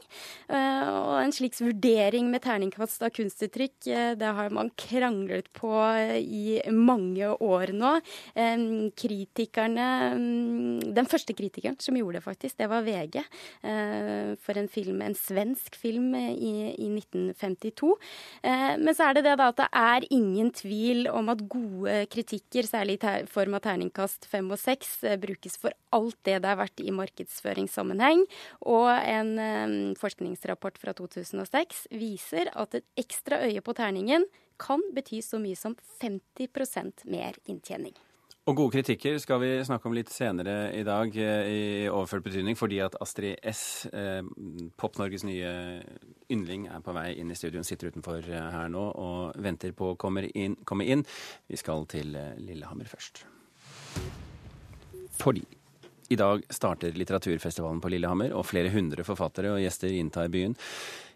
Og 0.51 1.17
en 1.21 1.33
slik 1.35 1.55
vurdering 1.61 2.29
med 2.33 2.43
terningkast 2.43 3.03
av 3.07 3.13
kunstuttrykk, 3.15 3.77
det 4.19 4.31
har 4.37 4.51
man 4.55 4.73
kranglet 4.79 5.51
på 5.55 5.71
i 6.19 6.59
mange 6.75 7.31
år 7.31 7.75
nå. 7.77 7.93
Kritikerne 8.99 9.89
mm, 10.19 10.80
den 10.81 11.09
første 11.09 11.35
kritikeren 11.37 11.79
som 11.83 11.97
gjorde 11.99 12.19
det, 12.19 12.25
faktisk, 12.25 12.57
det 12.59 12.69
var 12.71 12.85
VG. 12.87 13.21
Eh, 13.67 14.33
for 14.43 14.59
en 14.61 14.69
film, 14.71 15.03
en 15.05 15.17
svensk 15.17 15.77
film 15.79 16.15
i, 16.17 16.73
i 16.75 16.89
1952. 16.93 17.93
Eh, 18.43 18.75
men 18.81 18.97
så 18.97 19.09
er 19.09 19.19
det 19.19 19.25
det 19.29 19.37
da 19.41 19.51
at 19.53 19.61
det 19.61 19.69
er 19.83 20.09
ingen 20.11 20.51
tvil 20.57 21.09
om 21.13 21.31
at 21.33 21.45
gode 21.51 22.05
kritikker, 22.13 22.69
særlig 22.69 22.99
i 23.01 23.15
form 23.31 23.57
av 23.59 23.65
terningkast 23.67 24.29
fem 24.31 24.51
og 24.51 24.61
seks, 24.61 24.99
eh, 25.05 25.19
brukes 25.21 25.59
for 25.61 25.77
alt 25.97 26.19
det 26.27 26.41
det 26.41 26.51
er 26.51 26.61
verdt 26.61 26.85
i 26.85 26.95
markedsføringssammenheng. 26.95 28.27
Og 28.71 28.91
en 28.91 29.95
forskningsrapport 29.99 30.79
fra 30.81 30.95
2006 30.97 31.87
viser 31.95 32.51
at 32.55 32.79
et 32.79 32.87
ekstra 33.01 33.43
øye 33.47 33.63
på 33.65 33.75
terningen 33.77 34.27
kan 34.61 34.83
bety 34.95 35.23
så 35.25 35.41
mye 35.43 35.59
som 35.59 35.77
50% 36.03 37.07
mer 37.11 37.39
inntjening. 37.49 37.97
Og 38.49 38.57
gode 38.57 38.73
kritikker 38.73 39.19
skal 39.21 39.39
vi 39.43 39.51
snakke 39.69 39.85
om 39.87 39.95
litt 39.95 40.09
senere 40.11 40.71
i 40.73 40.81
dag 40.87 41.13
eh, 41.21 41.49
i 41.53 41.65
overført 41.93 42.25
betydning, 42.25 42.57
fordi 42.57 42.79
at 42.81 42.97
Astrid 43.05 43.37
S, 43.47 43.85
eh, 43.93 44.23
Pop-Norges 44.81 45.27
nye 45.29 45.51
yndling, 46.33 46.65
er 46.73 46.81
på 46.81 46.95
vei 46.97 47.13
inn 47.21 47.31
i 47.31 47.37
studio. 47.37 47.61
Hun 47.61 47.69
sitter 47.69 47.93
utenfor 47.93 48.25
eh, 48.25 48.47
her 48.55 48.71
nå 48.73 48.87
og 48.97 49.37
venter 49.45 49.75
på 49.77 49.93
å 49.93 49.99
komme 50.01 50.25
inn. 50.33 50.57
Komme 50.65 50.87
inn. 50.89 51.05
Vi 51.53 51.61
skal 51.61 51.85
til 51.93 52.17
eh, 52.17 52.33
Lillehammer 52.41 52.89
først. 52.89 53.27
Fordi 55.21 55.45
i 56.11 56.17
dag 56.19 56.41
starter 56.51 56.97
litteraturfestivalen 56.97 57.83
på 57.85 57.91
Lillehammer, 57.93 58.33
og 58.35 58.49
flere 58.49 58.73
hundre 58.73 59.05
forfattere 59.07 59.53
og 59.53 59.61
gjester 59.61 59.93
inntar 59.95 60.33
byen. 60.33 60.57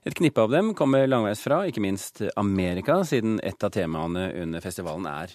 Et 0.05 0.15
knippe 0.15 0.45
av 0.45 0.53
dem 0.53 0.75
kommer 0.77 1.09
langveis 1.09 1.41
fra, 1.43 1.63
ikke 1.67 1.83
minst 1.83 2.21
Amerika, 2.37 3.01
siden 3.09 3.41
et 3.43 3.65
av 3.65 3.73
temaene 3.75 4.29
under 4.45 4.63
festivalen 4.63 5.09
er 5.09 5.33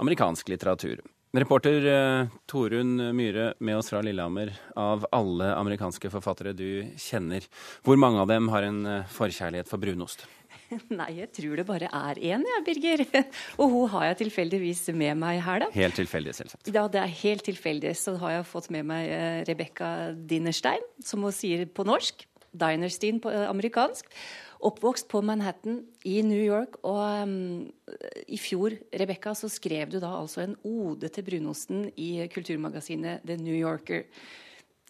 amerikansk 0.00 0.54
litteratur. 0.54 1.02
Reporter 1.32 1.86
eh, 1.88 2.26
Torunn 2.44 2.98
Myhre 3.16 3.54
med 3.64 3.78
oss 3.78 3.88
fra 3.88 4.02
Lillehammer. 4.04 4.50
Av 4.76 5.06
alle 5.16 5.54
amerikanske 5.56 6.10
forfattere 6.12 6.52
du 6.52 6.84
kjenner, 7.00 7.46
hvor 7.80 7.96
mange 7.96 8.20
av 8.20 8.28
dem 8.28 8.50
har 8.52 8.66
en 8.66 8.82
eh, 8.84 9.06
forkjærlighet 9.08 9.70
for 9.70 9.80
brunost? 9.80 10.26
Nei, 10.92 11.08
jeg 11.22 11.30
tror 11.32 11.56
det 11.56 11.64
bare 11.70 11.88
er 11.88 12.20
én, 12.20 12.44
jeg, 12.44 12.64
Birger. 12.66 13.04
Og 13.64 13.72
hun 13.72 13.88
har 13.94 14.10
jeg 14.10 14.18
tilfeldigvis 14.26 14.84
med 14.92 15.22
meg 15.22 15.40
her, 15.46 15.64
da. 15.64 15.70
Helt 15.72 15.96
tilfeldig, 16.02 16.36
selvsagt. 16.36 16.68
Ja, 16.68 16.84
det 16.92 17.00
er 17.00 17.16
helt 17.22 17.48
tilfeldig. 17.48 17.94
Så 17.96 18.18
har 18.20 18.36
jeg 18.36 18.50
fått 18.52 18.68
med 18.76 18.90
meg 18.92 19.08
eh, 19.08 19.40
Rebekka 19.48 20.12
Dinnerstein, 20.12 20.84
som 21.00 21.24
hun 21.24 21.32
sier 21.32 21.64
på 21.64 21.88
norsk. 21.88 22.26
Dinerstein 22.52 23.24
på 23.24 23.32
amerikansk. 23.48 24.12
Oppvokst 24.62 25.08
på 25.10 25.22
Manhattan 25.26 25.80
i 26.06 26.20
New 26.26 26.38
York. 26.38 26.78
Og 26.86 27.00
um, 27.26 27.70
i 28.28 28.38
fjor, 28.40 28.76
Rebekka, 28.94 29.34
så 29.38 29.50
skrev 29.50 29.90
du 29.90 29.98
da 30.02 30.14
altså 30.20 30.44
en 30.44 30.58
ode 30.62 31.10
til 31.12 31.26
brunosten 31.26 31.88
i 31.98 32.28
kulturmagasinet 32.32 33.26
The 33.26 33.38
New 33.42 33.56
Yorker. 33.56 34.06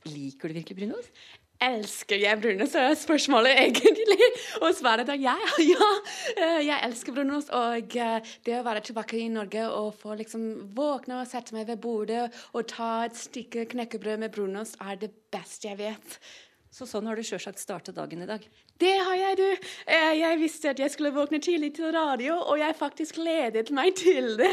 Liker 0.08 0.50
du 0.50 0.60
virkelig 0.60 0.82
brunost? 0.82 1.22
elsker 1.62 2.20
jeg 2.22 2.40
brunost, 2.42 2.76
er 2.78 2.94
spørsmålet 2.98 3.58
egentlig. 3.64 4.28
Og 4.62 4.74
svaret 4.76 5.10
er 5.12 5.20
ja. 5.20 5.36
ja. 5.62 5.90
Eh, 6.36 6.60
jeg 6.66 6.78
elsker 6.88 7.16
brunost. 7.16 7.52
Og 7.54 7.96
eh, 7.96 8.32
det 8.46 8.58
å 8.58 8.64
være 8.66 8.84
tilbake 8.88 9.18
i 9.20 9.28
Norge 9.32 9.66
og 9.70 9.92
få 10.00 10.16
liksom 10.18 10.48
våkne 10.76 11.20
og 11.20 11.28
sette 11.30 11.56
meg 11.56 11.68
ved 11.70 11.82
bordet 11.82 12.24
og 12.52 12.66
ta 12.72 12.92
et 13.06 13.18
stykke 13.18 13.68
knekkebrød 13.74 14.24
med 14.24 14.34
brunost, 14.34 14.78
er 14.82 14.98
det 15.00 15.12
beste 15.32 15.70
jeg 15.70 15.80
vet. 15.80 16.18
Så 16.72 16.88
sånn 16.88 17.08
har 17.08 17.18
du 17.18 17.24
sjølsagt 17.26 17.60
startet 17.60 17.98
dagen 17.98 18.24
i 18.24 18.28
dag? 18.28 18.44
Det 18.80 18.94
har 19.06 19.14
jeg, 19.14 19.36
du. 19.38 19.68
Eh, 19.86 20.12
jeg 20.18 20.38
visste 20.40 20.70
at 20.72 20.80
jeg 20.82 20.90
skulle 20.90 21.12
våkne 21.14 21.38
tidlig 21.42 21.72
til 21.76 21.92
radio, 21.94 22.38
og 22.40 22.58
jeg 22.58 22.74
faktisk 22.78 23.20
ledet 23.20 23.70
meg 23.74 23.94
til 23.98 24.32
det. 24.40 24.50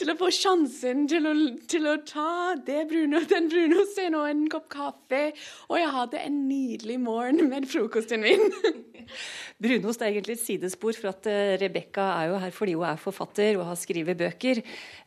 Til 0.00 0.12
å 0.12 0.16
få 0.18 0.30
sjansen 0.34 1.06
til 1.10 1.28
å, 1.28 1.34
til 1.70 1.86
å 1.86 1.96
ta 2.08 2.56
det 2.66 2.86
bruno, 2.90 3.22
den 3.30 3.50
brunosten 3.52 4.18
og 4.18 4.26
en 4.30 4.46
kopp 4.50 4.68
kaffe. 4.72 5.22
Og 5.68 5.78
jeg 5.78 5.94
hadde 5.94 6.24
en 6.24 6.40
nydelig 6.48 6.98
morgen 7.02 7.48
med 7.52 7.68
frokosten 7.70 8.24
min. 8.24 8.48
Brunost 9.62 10.02
er 10.02 10.12
egentlig 10.12 10.36
et 10.36 10.44
sidespor, 10.44 10.94
for 10.98 11.10
at 11.10 11.26
uh, 11.30 11.56
Rebekka 11.58 12.04
er 12.20 12.28
jo 12.30 12.40
her 12.42 12.52
fordi 12.54 12.74
hun 12.78 12.86
er 12.86 13.00
forfatter 13.00 13.58
og 13.58 13.66
har 13.70 13.78
skrevet 13.80 14.18
bøker. 14.18 14.60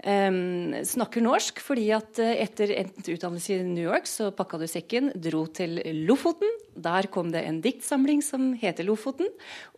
Um, 0.03 0.73
snakker 0.87 1.23
norsk 1.23 1.61
fordi 1.63 1.89
at 1.95 2.19
uh, 2.19 2.33
etter 2.33 2.73
endt 2.75 3.07
utdannelse 3.13 3.55
i 3.55 3.61
New 3.67 3.85
York 3.85 4.09
så 4.09 4.31
pakka 4.35 4.59
du 4.61 4.67
sekken, 4.69 5.11
dro 5.15 5.45
til 5.47 5.79
Lofoten. 6.07 6.51
Der 6.75 7.07
kom 7.11 7.31
det 7.31 7.45
en 7.47 7.61
diktsamling 7.63 8.23
som 8.25 8.50
heter 8.59 8.87
Lofoten. 8.87 9.29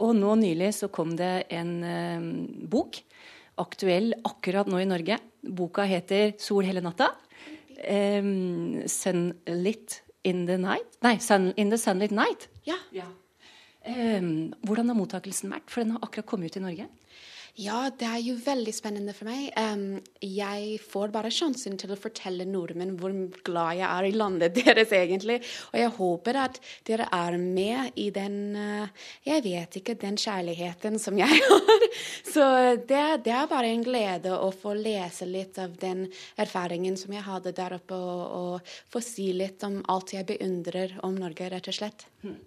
Og 0.02 0.14
nå 0.18 0.36
nylig 0.42 0.74
så 0.80 0.90
kom 0.94 1.16
det 1.20 1.48
en 1.54 1.74
eh, 1.84 2.30
bok, 2.70 3.00
aktuell 3.62 4.14
akkurat 4.26 4.70
nå 4.70 4.82
i 4.82 4.90
Norge. 4.90 5.20
Boka 5.44 5.86
heter 5.86 6.34
'Sol 6.40 6.66
hele 6.66 6.82
natta'. 6.82 7.12
Um, 7.84 8.82
'Sunlit 8.88 10.02
in 10.24 10.46
the 10.48 10.58
night'. 10.58 10.98
Nei, 11.02 11.18
sun, 11.20 11.54
'In 11.58 11.70
the 11.70 11.78
sunlit 11.78 12.12
night'. 12.12 12.48
Ja. 12.66 12.80
ja. 12.92 13.10
Um, 13.86 14.54
hvordan 14.64 14.88
har 14.88 14.96
mottakelsen 14.96 15.52
vært? 15.52 15.68
For 15.68 15.84
den 15.84 15.92
har 15.92 16.04
akkurat 16.06 16.26
kommet 16.26 16.54
ut 16.54 16.62
i 16.62 16.64
Norge. 16.64 16.88
Ja, 17.62 17.92
det 17.94 18.08
er 18.10 18.18
jo 18.18 18.34
veldig 18.42 18.72
spennende 18.74 19.14
for 19.14 19.30
meg. 19.30 19.52
Um, 19.54 20.00
jeg 20.26 20.80
får 20.82 21.12
bare 21.14 21.30
sjansen 21.30 21.76
til 21.78 21.92
å 21.94 21.98
fortelle 22.02 22.48
nordmenn 22.50 22.96
hvor 22.98 23.14
glad 23.46 23.78
jeg 23.78 23.86
er 23.86 24.08
i 24.08 24.16
landet 24.16 24.56
deres, 24.58 24.90
egentlig. 24.98 25.36
Og 25.70 25.78
jeg 25.78 25.92
håper 26.00 26.40
at 26.48 26.58
dere 26.90 27.06
er 27.14 27.38
med 27.38 28.00
i 28.02 28.08
den 28.16 28.40
uh, 28.58 29.06
Jeg 29.28 29.46
vet 29.46 29.78
ikke, 29.78 29.94
den 30.02 30.18
kjærligheten 30.18 30.98
som 30.98 31.20
jeg 31.22 31.30
har. 31.52 31.86
Så 32.26 32.48
det, 32.90 33.04
det, 33.28 33.36
er 33.38 33.52
bare 33.52 33.70
en 33.70 33.86
glede 33.86 34.34
å 34.34 34.50
få 34.50 34.74
lese 34.74 35.30
litt 35.30 35.62
av 35.62 35.78
den 35.78 36.08
erfaringen 36.42 36.98
som 36.98 37.14
jeg 37.14 37.28
hadde 37.28 37.54
der 37.54 37.78
oppe, 37.78 37.94
og, 37.94 38.26
og 38.34 38.74
få 38.90 39.04
si 39.06 39.30
litt 39.38 39.62
om 39.70 39.78
alt 39.94 40.16
jeg 40.18 40.26
beundrer 40.34 40.98
om 41.06 41.22
Norge, 41.22 41.54
rett 41.54 41.70
og 41.70 41.78
slett. 41.78 42.10
Hmm. 42.26 42.40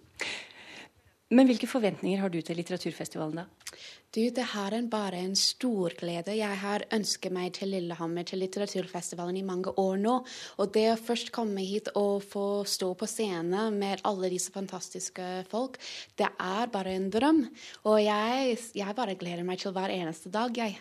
Men 1.27 1.49
hvilke 1.49 1.67
forventninger 1.67 2.21
har 2.23 2.31
du 2.31 2.37
til 2.39 2.55
litteraturfestivalen, 2.55 3.41
da? 3.41 3.75
Du, 4.15 4.21
det 4.31 4.45
her 4.53 4.75
er 4.77 4.85
bare 4.87 5.19
en 5.19 5.33
stor 5.35 5.91
glede. 5.99 6.37
Jeg 6.37 6.59
har 6.61 6.85
ønsket 6.95 7.33
meg 7.35 7.51
til 7.57 7.73
Lillehammer, 7.73 8.23
til 8.23 8.39
litteraturfestivalen 8.45 9.35
i 9.41 9.43
mange 9.43 9.73
år 9.75 9.99
nå. 9.99 10.13
Og 10.55 10.71
det 10.75 10.85
å 10.93 10.99
først 10.99 11.33
komme 11.35 11.65
hit 11.67 11.91
og 11.99 12.23
få 12.23 12.45
stå 12.63 12.93
på 12.95 13.09
scenen 13.11 13.75
med 13.75 14.05
alle 14.07 14.31
disse 14.31 14.55
fantastiske 14.55 15.27
folk, 15.51 15.75
det 16.15 16.31
er 16.31 16.71
bare 16.71 16.95
en 16.95 17.11
drøm. 17.11 17.43
Og 17.83 17.99
jeg, 18.05 18.55
jeg 18.79 18.95
bare 18.95 19.19
gleder 19.19 19.43
meg 19.47 19.59
til 19.59 19.75
hver 19.75 19.91
eneste 19.97 20.31
dag, 20.31 20.55
jeg. 20.55 20.79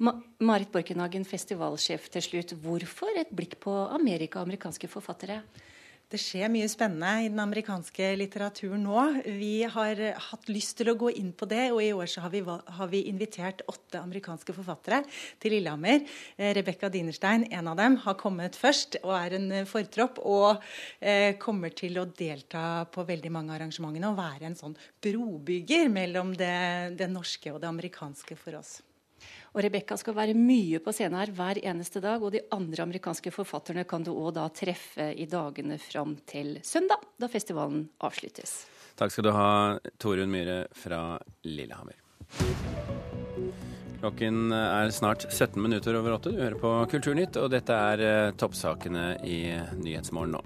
Ma 0.00 0.16
Marit 0.42 0.72
Borkenhagen, 0.72 1.28
festivalsjef 1.28 2.08
til 2.16 2.24
slutt. 2.24 2.56
Hvorfor 2.64 3.20
et 3.20 3.36
blikk 3.36 3.60
på 3.62 3.76
Amerika 3.92 4.40
og 4.40 4.48
amerikanske 4.48 4.88
forfattere? 4.90 5.42
Det 6.14 6.20
skjer 6.22 6.46
mye 6.46 6.68
spennende 6.70 7.24
i 7.24 7.30
den 7.32 7.40
amerikanske 7.42 8.12
litteraturen 8.14 8.84
nå. 8.86 9.00
Vi 9.34 9.64
har 9.66 9.98
hatt 10.28 10.46
lyst 10.46 10.76
til 10.78 10.92
å 10.92 10.94
gå 11.00 11.08
inn 11.18 11.32
på 11.34 11.48
det, 11.50 11.64
og 11.74 11.80
i 11.82 11.88
år 11.90 12.12
har 12.22 12.30
vi, 12.30 12.42
har 12.46 12.90
vi 12.92 13.00
invitert 13.10 13.64
åtte 13.66 13.98
amerikanske 13.98 14.54
forfattere 14.54 15.00
til 15.42 15.56
Lillehammer. 15.56 16.06
Eh, 16.38 16.52
Rebekka 16.54 16.92
Dinerstein, 16.94 17.48
en 17.50 17.72
av 17.72 17.80
dem, 17.82 17.98
har 18.06 18.14
kommet 18.20 18.54
først 18.54 19.00
og 19.02 19.10
er 19.18 19.38
en 19.40 19.50
eh, 19.50 19.66
fortropp. 19.66 20.22
Og 20.22 20.62
eh, 21.02 21.34
kommer 21.42 21.74
til 21.74 21.98
å 21.98 22.06
delta 22.06 22.84
på 22.94 23.08
veldig 23.10 23.34
mange 23.34 23.58
arrangementer 23.58 24.06
og 24.06 24.18
være 24.22 24.52
en 24.52 24.58
sånn 24.62 24.78
brobygger 25.02 25.90
mellom 25.90 26.30
det, 26.38 26.94
det 26.94 27.10
norske 27.10 27.50
og 27.50 27.58
det 27.64 27.74
amerikanske 27.74 28.38
for 28.38 28.62
oss. 28.62 28.76
Og 29.54 29.62
Rebekka 29.62 29.94
skal 29.94 30.16
være 30.16 30.34
mye 30.34 30.80
på 30.82 30.92
scenen 30.94 31.20
her 31.20 31.30
hver 31.34 31.60
eneste 31.62 32.00
dag. 32.02 32.22
Og 32.22 32.32
de 32.34 32.42
andre 32.54 32.82
amerikanske 32.82 33.30
forfatterne 33.34 33.84
kan 33.86 34.02
du 34.02 34.10
òg 34.10 34.32
da 34.34 34.48
treffe 34.50 35.12
i 35.14 35.28
dagene 35.30 35.78
fram 35.78 36.16
til 36.26 36.56
søndag, 36.66 37.04
da 37.22 37.30
festivalen 37.30 37.86
avsluttes. 38.02 38.64
Takk 38.98 39.14
skal 39.14 39.28
du 39.28 39.30
ha, 39.34 39.78
Torunn 40.02 40.30
Myhre 40.30 40.64
fra 40.74 41.20
Lillehammer. 41.46 42.02
Klokken 44.02 44.52
er 44.52 44.90
snart 44.92 45.24
17 45.30 45.56
minutter 45.62 45.94
over 45.96 46.18
åtte. 46.18 46.34
Du 46.34 46.42
hører 46.42 46.58
på 46.58 46.74
Kulturnytt, 46.90 47.38
og 47.40 47.48
dette 47.54 47.78
er 47.94 48.02
eh, 48.04 48.34
toppsakene 48.36 49.14
i 49.24 49.38
Nyhetsmorgen 49.78 50.34
nå. 50.34 50.42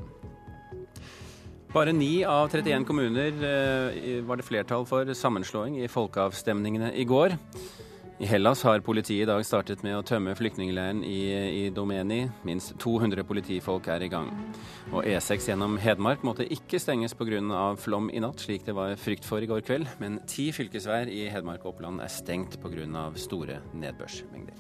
Bare 1.73 1.93
9 1.97 2.13
av 2.29 2.53
31 2.53 2.87
kommuner 2.89 3.43
eh, 3.49 4.21
var 4.25 4.39
det 4.39 4.47
flertall 4.47 4.87
for 4.89 5.11
sammenslåing 5.17 5.81
i 5.81 5.91
folkeavstemningene 5.91 6.93
i 6.97 7.09
går. 7.09 7.35
I 8.19 8.27
Hellas 8.27 8.63
har 8.63 8.81
politiet 8.81 9.23
i 9.23 9.27
dag 9.31 9.45
startet 9.47 9.85
med 9.87 9.95
å 9.95 10.03
tømme 10.03 10.33
flyktningleiren 10.35 11.05
i, 11.07 11.21
i 11.31 11.69
Domeni. 11.71 12.25
Minst 12.43 12.73
200 12.83 13.23
politifolk 13.23 13.87
er 13.95 14.03
i 14.03 14.09
gang. 14.11 14.33
Og 14.91 15.07
E6 15.07 15.47
gjennom 15.53 15.77
Hedmark 15.79 16.25
måtte 16.27 16.49
ikke 16.51 16.81
stenges 16.83 17.15
pga. 17.15 17.39
flom 17.79 18.11
i 18.11 18.19
natt, 18.19 18.43
slik 18.43 18.67
det 18.67 18.75
var 18.75 18.97
frykt 18.99 19.29
for 19.29 19.39
i 19.39 19.47
går 19.47 19.63
kveld. 19.63 19.87
Men 20.03 20.19
ti 20.27 20.51
fylkesveier 20.51 21.07
i 21.07 21.29
Hedmark 21.31 21.63
og 21.63 21.77
Oppland 21.77 22.03
er 22.03 22.11
stengt 22.11 22.59
pga. 22.59 23.07
store 23.15 23.61
nedbørsmengder. 23.73 24.59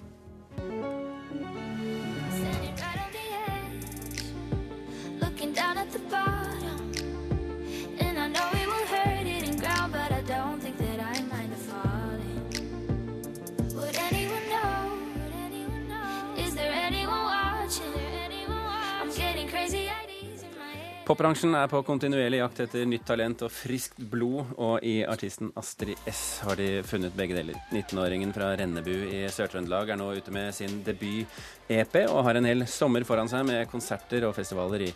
Popbransjen 21.09 21.55
er 21.57 21.71
på 21.73 21.79
kontinuerlig 21.88 22.43
jakt 22.43 22.59
etter 22.67 22.83
nytt 22.85 23.07
talent 23.09 23.41
og 23.47 23.49
friskt 23.49 23.97
blod, 24.12 24.50
og 24.61 24.83
i 24.85 24.99
artisten 25.09 25.49
Astrid 25.57 25.97
S 26.11 26.43
har 26.45 26.59
de 26.61 26.83
funnet 26.85 27.15
begge 27.17 27.33
deler. 27.38 27.57
19-åringen 27.73 28.35
fra 28.37 28.50
Rennebu 28.61 28.93
i 28.93 29.23
Sør-Trøndelag 29.33 29.95
er 29.95 29.97
nå 29.97 30.11
ute 30.19 30.35
med 30.37 30.53
sin 30.53 30.83
debut-EP, 30.85 31.97
og 32.11 32.21
har 32.27 32.37
en 32.37 32.49
hel 32.50 32.67
sommer 32.69 33.09
foran 33.09 33.33
seg 33.33 33.47
med 33.49 33.65
konserter 33.73 34.27
og 34.29 34.35
festivaler 34.37 34.85
i 34.85 34.91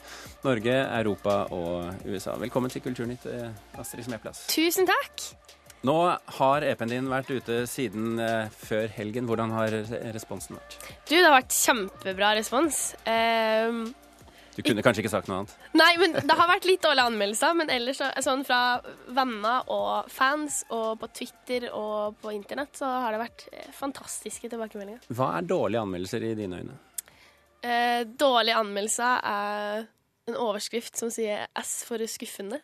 Norge, 0.44 0.76
Europa 0.98 1.38
og 1.56 2.04
USA. 2.04 2.36
Velkommen 2.44 2.76
til 2.76 2.84
Kulturnytt, 2.84 3.24
eh, 3.32 3.48
Astrid 3.80 4.04
Smeplass. 4.04 4.44
Tusen 4.52 4.92
takk. 4.92 5.30
Nå 5.88 5.96
har 6.42 6.68
EP-en 6.74 6.92
din 6.92 7.08
vært 7.08 7.32
ute 7.32 7.62
siden 7.64 8.20
eh, 8.20 8.52
før 8.52 8.92
helgen. 9.00 9.32
Hvordan 9.32 9.56
har 9.56 9.80
responsen 10.12 10.60
vært? 10.60 10.76
Du, 11.08 11.16
det 11.16 11.24
har 11.24 11.38
vært 11.40 11.56
kjempebra 11.56 12.36
respons. 12.36 12.84
Eh, 13.08 13.80
Du 14.52 14.60
kunne 14.60 14.82
kanskje 14.84 15.00
ikke 15.04 15.12
sagt 15.12 15.30
noe 15.30 15.42
annet? 15.42 15.52
nei, 15.78 15.90
men 16.00 16.16
det 16.18 16.36
har 16.36 16.50
vært 16.50 16.66
litt 16.68 16.82
dårlige 16.84 17.08
anmeldelser, 17.08 17.54
men 17.56 17.72
ellers 17.72 18.02
sånn 18.24 18.44
fra 18.44 18.60
venner 19.16 19.68
og 19.72 20.10
fans 20.12 20.62
og 20.68 20.98
på 21.00 21.08
Twitter 21.20 21.70
og 21.72 22.18
på 22.20 22.34
internett 22.36 22.76
så 22.76 22.90
har 23.06 23.14
det 23.14 23.22
vært 23.22 23.46
eh, 23.52 23.70
fantastiske 23.76 24.50
tilbakemeldinger. 24.52 25.06
Hva 25.16 25.32
er 25.38 25.48
dårlige 25.48 25.86
anmeldelser 25.86 26.28
i 26.28 26.34
dine 26.36 26.60
øyne? 26.60 26.76
Eh, 27.62 28.02
dårlige 28.04 28.58
anmeldelser 28.58 29.24
er 29.32 29.88
en 30.28 30.38
overskrift 30.38 31.00
som 31.00 31.10
sier 31.12 31.48
S 31.58 31.80
for 31.88 32.02
skuffende. 32.10 32.60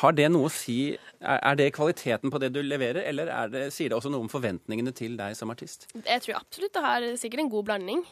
Har 0.00 0.14
det 0.16 0.28
noe 0.32 0.48
å 0.48 0.52
si 0.52 0.94
Er 1.20 1.56
det 1.58 1.74
kvaliteten 1.76 2.32
på 2.32 2.38
det 2.40 2.52
du 2.54 2.62
leverer, 2.64 3.02
eller 3.10 3.28
er 3.28 3.50
det, 3.52 3.62
sier 3.74 3.90
det 3.90 3.98
også 3.98 4.10
noe 4.12 4.24
om 4.24 4.30
forventningene 4.32 4.94
til 4.96 5.18
deg 5.18 5.36
som 5.36 5.52
artist? 5.52 5.86
Jeg 5.92 6.24
tror 6.24 6.38
absolutt 6.40 6.72
det 6.72 6.84
har 6.86 7.06
sikkert 7.20 7.44
en 7.44 7.52
god 7.52 7.66
blanding. 7.68 8.04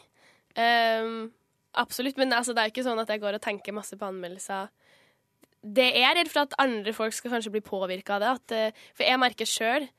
Ehm, 0.59 1.31
absolutt, 1.73 2.17
men 2.17 2.33
altså, 2.33 2.53
det 2.55 2.63
er 2.63 2.71
ikke 2.73 2.83
sånn 2.85 2.99
at 2.99 3.09
jeg 3.09 3.21
går 3.21 3.37
og 3.37 3.41
tenker 3.41 3.73
masse 3.75 3.97
på 3.97 4.07
anmeldelser. 4.09 4.69
Det 5.61 5.87
jeg 5.93 6.03
er 6.07 6.15
redd 6.17 6.29
for 6.31 6.41
at 6.47 6.55
andre 6.59 6.93
folk 6.97 7.13
skal 7.13 7.31
kanskje 7.35 7.51
bli 7.53 7.61
påvirka 7.61 8.15
av 8.17 8.21
det. 8.23 8.29
At, 8.39 8.51
eh, 8.57 8.85
for 8.97 9.03
jeg 9.05 9.19
merker 9.21 9.45
sjøl, 9.45 9.89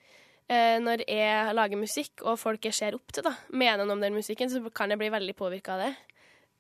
når 0.52 1.05
jeg 1.09 1.55
lager 1.55 1.79
musikk 1.81 2.21
og 2.29 2.35
folk 2.37 2.67
jeg 2.67 2.75
ser 2.76 2.97
opp 2.99 3.12
til, 3.14 3.23
da, 3.25 3.31
mener 3.57 3.87
noe 3.87 3.95
om 3.97 4.02
den 4.02 4.12
musikken, 4.12 4.50
så 4.52 4.61
kan 4.75 4.91
jeg 4.91 4.99
bli 5.00 5.09
veldig 5.09 5.35
påvirka 5.38 5.79
av 5.79 5.85
det. 5.87 5.93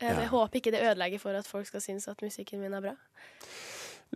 Eh, 0.00 0.06
Ja. 0.08 0.20
Jeg 0.22 0.30
håper 0.30 0.58
ikke 0.60 0.72
det 0.72 0.80
ødelegger 0.82 1.20
for 1.20 1.34
at 1.36 1.46
folk 1.46 1.66
skal 1.66 1.80
synes 1.80 2.08
at 2.08 2.22
musikken 2.22 2.60
min 2.62 2.72
er 2.72 2.80
bra. 2.80 2.94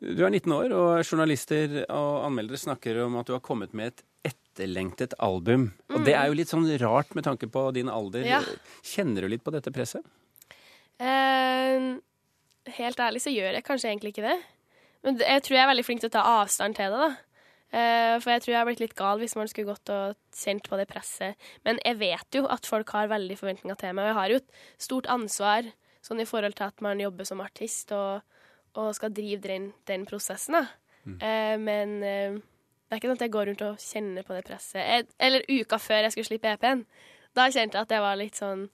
Du 0.01 0.25
er 0.25 0.31
19 0.31 0.53
år, 0.53 0.73
og 0.73 1.05
journalister 1.05 1.85
og 1.91 2.25
anmeldere 2.27 2.57
snakker 2.61 3.05
om 3.05 3.17
at 3.21 3.27
du 3.27 3.33
har 3.33 3.41
kommet 3.41 3.73
med 3.75 3.93
et 3.93 4.03
etterlengtet 4.33 5.15
album. 5.19 5.73
Og 5.91 6.05
det 6.05 6.15
er 6.15 6.27
jo 6.29 6.35
litt 6.37 6.49
sånn 6.49 6.67
rart 6.81 7.15
med 7.15 7.25
tanke 7.25 7.49
på 7.53 7.73
din 7.77 7.89
alder. 7.89 8.25
Ja. 8.25 8.41
Kjenner 8.83 9.23
du 9.25 9.29
litt 9.29 9.45
på 9.45 9.53
dette 9.53 9.71
presset? 9.73 10.05
Eh, 11.03 11.87
helt 12.79 13.01
ærlig 13.01 13.23
så 13.25 13.33
gjør 13.33 13.57
jeg 13.57 13.67
kanskje 13.67 13.91
egentlig 13.91 14.15
ikke 14.15 14.27
det. 14.27 14.37
Men 15.05 15.21
jeg 15.21 15.43
tror 15.45 15.57
jeg 15.57 15.63
er 15.63 15.71
veldig 15.71 15.87
flink 15.87 16.03
til 16.03 16.11
å 16.11 16.17
ta 16.17 16.25
avstand 16.41 16.79
til 16.79 16.95
det, 16.95 17.01
da. 17.05 17.11
Eh, 17.77 18.15
for 18.23 18.33
jeg 18.33 18.43
tror 18.43 18.53
jeg 18.53 18.59
har 18.61 18.69
blitt 18.69 18.83
litt 18.83 18.97
gal 18.99 19.21
hvis 19.21 19.37
man 19.37 19.51
skulle 19.51 19.75
gått 19.75 19.91
og 19.93 20.17
kjent 20.35 20.69
på 20.71 20.79
det 20.81 20.89
presset. 20.91 21.49
Men 21.67 21.81
jeg 21.85 21.99
vet 22.01 22.39
jo 22.39 22.47
at 22.51 22.67
folk 22.69 22.91
har 22.97 23.11
veldig 23.13 23.37
forventninger 23.39 23.79
til 23.81 23.93
meg, 23.93 24.07
og 24.07 24.11
jeg 24.11 24.19
har 24.21 24.33
jo 24.33 24.41
et 24.41 24.83
stort 24.89 25.11
ansvar 25.13 25.71
sånn 26.07 26.23
i 26.23 26.29
forhold 26.29 26.57
til 26.59 26.71
at 26.71 26.83
man 26.85 27.03
jobber 27.03 27.27
som 27.27 27.43
artist 27.43 27.91
og, 27.95 28.23
og 28.79 28.93
skal 28.97 29.15
drive 29.15 29.43
den, 29.45 29.73
den 29.91 30.07
prosessen, 30.09 30.61
da. 30.61 30.67
Eh, 31.07 31.57
men 31.63 31.99
det 32.03 32.95
er 32.95 33.01
ikke 33.01 33.11
sånn 33.11 33.19
at 33.19 33.27
jeg 33.27 33.35
går 33.35 33.49
rundt 33.51 33.67
og 33.67 33.83
kjenner 33.83 34.27
på 34.27 34.35
det 34.35 34.45
presset. 34.47 34.81
Jeg, 34.81 35.07
eller 35.19 35.47
uka 35.51 35.79
før 35.83 36.07
jeg 36.07 36.15
skulle 36.15 36.31
slippe 36.31 36.55
EP-en. 36.55 36.85
Da 37.37 37.49
kjente 37.51 37.77
jeg 37.77 37.87
at 37.87 37.95
jeg 37.95 38.05
var 38.05 38.19
litt 38.19 38.39
sånn 38.39 38.69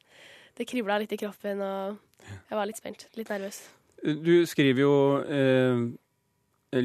Det 0.62 0.69
kribla 0.71 0.95
litt 1.02 1.11
i 1.11 1.19
kroppen, 1.19 1.59
og 1.59 2.28
jeg 2.47 2.54
var 2.54 2.69
litt 2.71 2.78
spent. 2.78 3.09
Litt 3.19 3.31
nervøs. 3.33 3.59
Du 3.99 4.45
skriver 4.47 4.85
jo 4.85 4.92
eh, 5.26 5.81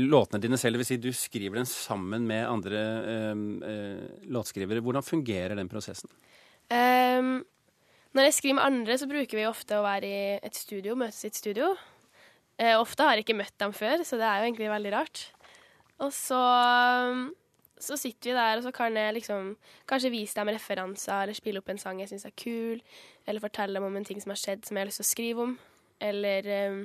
låtene 0.02 0.42
dine 0.42 0.58
selv, 0.58 0.82
vil 0.82 0.88
si 0.90 0.98
du 1.02 1.12
skriver 1.14 1.60
dem 1.60 1.68
sammen 1.70 2.26
med 2.26 2.48
andre 2.50 2.82
eh, 3.14 3.44
eh, 3.70 4.24
låtskrivere. 4.34 4.82
Hvordan 4.82 5.06
fungerer 5.06 5.54
den 5.60 5.70
prosessen? 5.70 6.10
Um, 6.74 7.46
når 8.18 8.28
jeg 8.28 8.38
skriver 8.40 8.58
med 8.58 8.66
andre, 8.66 8.98
så 8.98 9.08
bruker 9.10 9.38
vi 9.38 9.46
ofte 9.46 9.78
å 9.78 9.86
være 9.86 10.10
i 10.10 10.22
et 10.42 10.58
studio, 10.58 10.98
møtes 10.98 11.22
i 11.22 11.30
et 11.30 11.38
studio. 11.38 11.70
Eh, 12.58 12.74
ofte 12.74 13.06
har 13.06 13.14
jeg 13.14 13.28
ikke 13.28 13.38
møtt 13.38 13.54
dem 13.62 13.78
før, 13.78 14.02
så 14.02 14.18
det 14.18 14.26
er 14.26 14.42
jo 14.42 14.50
egentlig 14.50 14.74
veldig 14.74 14.96
rart. 14.98 15.28
Og 16.02 16.10
så, 16.18 16.42
så 17.80 17.98
sitter 18.00 18.32
vi 18.32 18.36
der, 18.38 18.58
og 18.58 18.64
så 18.66 18.72
kan 18.76 18.96
jeg 18.98 19.14
liksom 19.20 19.56
kanskje 19.90 20.12
vise 20.14 20.38
dem 20.38 20.52
referanser, 20.54 21.24
eller 21.24 21.38
spille 21.38 21.62
opp 21.62 21.70
en 21.70 21.82
sang 21.82 22.02
jeg 22.02 22.12
syns 22.12 22.26
er 22.26 22.36
kul, 22.38 22.82
eller 23.28 23.44
fortelle 23.44 23.78
dem 23.78 23.88
om 23.88 23.98
en 24.00 24.08
ting 24.08 24.22
som 24.24 24.34
har 24.34 24.42
skjedd 24.42 24.66
som 24.66 24.78
jeg 24.78 24.86
har 24.86 24.90
lyst 24.90 25.02
til 25.04 25.08
å 25.08 25.12
skrive 25.12 25.46
om. 25.46 25.54
Eller, 26.02 26.50
ehm, 26.54 26.82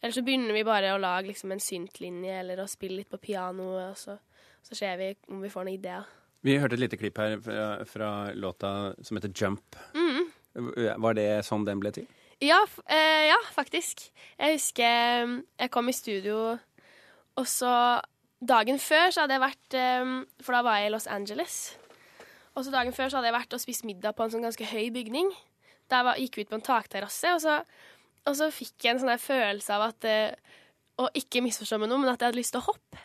eller 0.00 0.16
så 0.16 0.24
begynner 0.24 0.56
vi 0.56 0.64
bare 0.68 0.94
å 0.94 1.00
lage 1.00 1.30
liksom 1.30 1.52
en 1.52 1.62
syntlinje, 1.62 2.40
eller 2.40 2.62
å 2.62 2.68
spille 2.70 3.00
litt 3.00 3.12
på 3.12 3.20
pianoet, 3.20 3.92
og 3.92 4.00
så, 4.00 4.18
så 4.64 4.78
ser 4.78 4.98
vi 5.00 5.12
om 5.28 5.44
vi 5.44 5.52
får 5.52 5.66
noen 5.66 5.78
ideer. 5.78 6.08
Vi 6.42 6.58
hørte 6.58 6.74
et 6.74 6.82
lite 6.82 6.98
klipp 6.98 7.20
her 7.22 7.36
fra, 7.38 7.66
fra 7.86 8.10
låta 8.34 8.94
som 9.02 9.18
heter 9.18 9.30
Jump. 9.30 9.76
Mm. 9.94 10.32
Var 11.00 11.14
det 11.14 11.28
sånn 11.46 11.64
den 11.68 11.80
ble 11.80 11.92
til? 11.94 12.08
Ja, 12.42 12.58
eh, 12.90 13.28
ja, 13.28 13.38
faktisk. 13.54 14.08
Jeg 14.34 14.56
husker 14.56 15.22
um, 15.22 15.36
jeg 15.60 15.70
kom 15.70 15.88
i 15.88 15.94
studio, 15.94 16.56
og 17.38 17.46
så 17.46 17.70
dagen 18.42 18.80
før 18.82 19.12
så 19.14 19.24
hadde 19.24 19.38
jeg 19.38 19.44
vært 19.44 19.76
um, 20.02 20.18
For 20.42 20.56
da 20.56 20.62
var 20.66 20.80
jeg 20.80 20.90
i 20.90 20.92
Los 20.94 21.08
Angeles. 21.10 21.56
Og 22.52 22.66
så 22.66 22.74
dagen 22.74 22.92
før 22.92 23.08
så 23.08 23.18
hadde 23.18 23.30
jeg 23.30 23.38
vært 23.38 23.56
og 23.56 23.62
spist 23.62 23.86
middag 23.88 24.16
på 24.16 24.26
en 24.26 24.34
sånn 24.34 24.44
ganske 24.44 24.66
høy 24.68 24.90
bygning. 24.92 25.30
Der 25.92 26.04
var, 26.04 26.18
gikk 26.20 26.36
vi 26.36 26.44
ut 26.44 26.52
på 26.52 26.58
en 26.58 26.64
takterrasse, 26.64 27.30
og 27.36 27.40
så, 27.44 27.60
og 28.28 28.36
så 28.36 28.48
fikk 28.52 28.84
jeg 28.84 28.94
en 28.94 29.00
sånn 29.02 29.20
følelse 29.20 29.72
av 29.76 29.86
at 29.90 30.08
eh, 30.08 30.58
Og 31.00 31.16
ikke 31.16 31.40
misforstå 31.44 31.78
meg 31.80 31.88
noe, 31.88 32.02
men 32.02 32.12
at 32.12 32.20
jeg 32.20 32.28
hadde 32.28 32.38
lyst 32.38 32.52
til 32.54 32.60
å 32.60 32.66
hoppe. 32.68 33.00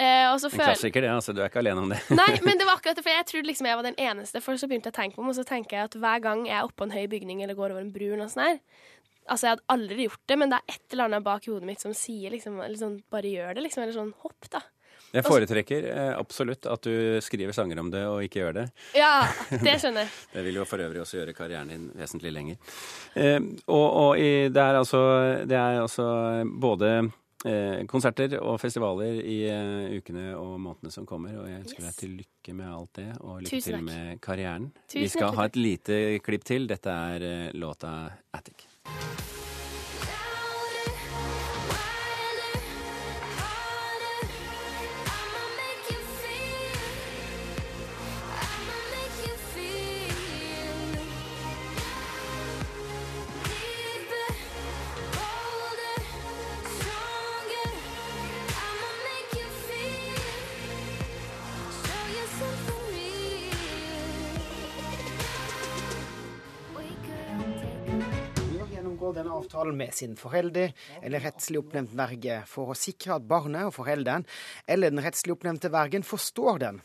Eh, 0.00 0.26
og 0.30 0.38
så 0.40 0.48
En 0.48 0.60
klassiker, 0.60 1.04
det. 1.04 1.10
altså 1.12 1.32
Du 1.36 1.42
er 1.42 1.50
ikke 1.50 1.60
alene 1.60 1.82
om 1.82 1.90
det. 1.92 1.98
Nei, 2.20 2.30
men 2.46 2.60
det 2.60 2.68
var 2.68 2.78
akkurat 2.78 2.96
det, 2.96 3.04
for 3.04 3.12
jeg 3.12 3.26
trodde 3.28 3.48
liksom 3.50 3.68
jeg 3.68 3.80
var 3.80 3.88
den 3.88 3.98
eneste. 4.00 4.40
For 4.44 4.60
så 4.60 4.68
begynte 4.68 4.88
jeg 4.88 4.96
å 4.96 5.00
tenke 5.00 5.16
på 5.16 5.24
meg, 5.24 5.34
og 5.34 5.40
så 5.40 5.48
tenker 5.48 5.76
jeg 5.76 5.90
at 5.90 5.96
hver 6.04 6.22
gang 6.24 6.46
jeg 6.48 6.56
er 6.56 6.68
oppå 6.68 6.88
en 6.88 6.94
høy 6.94 7.04
bygning 7.12 7.42
eller 7.44 7.58
går 7.58 7.74
over 7.74 7.84
en 7.84 7.92
bru, 7.92 8.06
eller 8.08 8.24
noe 8.24 8.32
sånt 8.32 8.46
her, 8.46 8.86
Altså, 9.28 9.46
jeg 9.46 9.56
hadde 9.56 9.70
aldri 9.74 10.06
gjort 10.08 10.22
det, 10.26 10.36
men 10.40 10.52
det 10.52 10.58
er 10.60 10.74
et 10.74 10.94
eller 10.94 11.10
annet 11.10 11.26
bak 11.26 11.46
hodet 11.46 11.68
mitt 11.68 11.82
som 11.82 11.94
sier 11.96 12.32
liksom, 12.34 12.60
sånn, 12.78 13.00
bare 13.12 13.30
gjør 13.30 13.56
det, 13.58 13.66
liksom. 13.66 13.84
Eller 13.84 13.96
sånn 13.96 14.14
hopp, 14.24 14.48
da. 14.50 14.62
Jeg 15.10 15.26
foretrekker 15.26 15.86
eh, 15.90 16.12
absolutt 16.14 16.66
at 16.70 16.86
du 16.86 17.18
skriver 17.24 17.54
sanger 17.54 17.80
om 17.82 17.88
det 17.90 18.02
og 18.06 18.22
ikke 18.22 18.44
gjør 18.44 18.58
det. 18.60 18.66
Ja, 18.98 19.24
det 19.66 19.78
skjønner 19.82 20.06
jeg. 20.06 20.12
Det 20.34 20.44
vil 20.46 20.60
jo 20.60 20.66
for 20.70 20.82
øvrig 20.84 21.02
også 21.02 21.18
gjøre 21.18 21.34
karrieren 21.34 21.72
din 21.72 21.88
vesentlig 21.98 22.34
lenger. 22.34 22.76
Eh, 23.18 23.40
og 23.66 23.88
og 24.04 24.20
i, 24.22 24.30
det, 24.52 24.62
er 24.62 24.78
altså, 24.78 25.00
det 25.50 25.58
er 25.58 25.80
altså 25.82 26.06
både 26.62 26.92
eh, 27.44 27.82
konserter 27.90 28.38
og 28.38 28.60
festivaler 28.62 29.18
i 29.18 29.40
eh, 29.50 29.98
ukene 29.98 30.30
og 30.38 30.56
månedene 30.62 30.94
som 30.94 31.08
kommer, 31.08 31.34
og 31.42 31.48
jeg 31.50 31.64
ønsker 31.64 31.86
deg 31.88 32.00
til 32.00 32.16
lykke 32.22 32.56
med 32.56 32.70
alt 32.70 33.00
det, 33.00 33.08
og 33.20 33.44
lykke 33.44 33.62
til 33.66 33.86
med 33.86 34.20
karrieren. 34.22 34.70
Tusen 34.86 35.06
Vi 35.06 35.12
skal 35.16 35.38
ha 35.38 35.50
et 35.50 35.58
lite 35.58 36.02
klipp 36.24 36.46
til. 36.46 36.70
Dette 36.70 36.98
er 37.14 37.30
eh, 37.30 37.48
låta 37.58 38.12
'Attic'. 38.30 38.69
Bør 38.84 39.39
denne 69.20 69.36
avtalen 69.36 69.76
med 69.76 69.94
sin 69.94 70.16
forelder 70.18 70.72
eller 71.02 71.26
rettslig 71.26 71.60
oppnevnt 71.60 71.96
verge 71.96 72.42
for 72.48 72.72
å 72.72 72.78
sikre 72.78 73.18
at 73.18 73.26
barnet 73.28 73.68
og 73.68 73.74
forelderen 73.76 74.24
eller 74.66 74.92
den 74.92 75.04
rettslig 75.04 75.36
oppnevnte 75.36 75.72
vergen 75.72 76.06
forstår 76.06 76.64
den. 76.64 76.80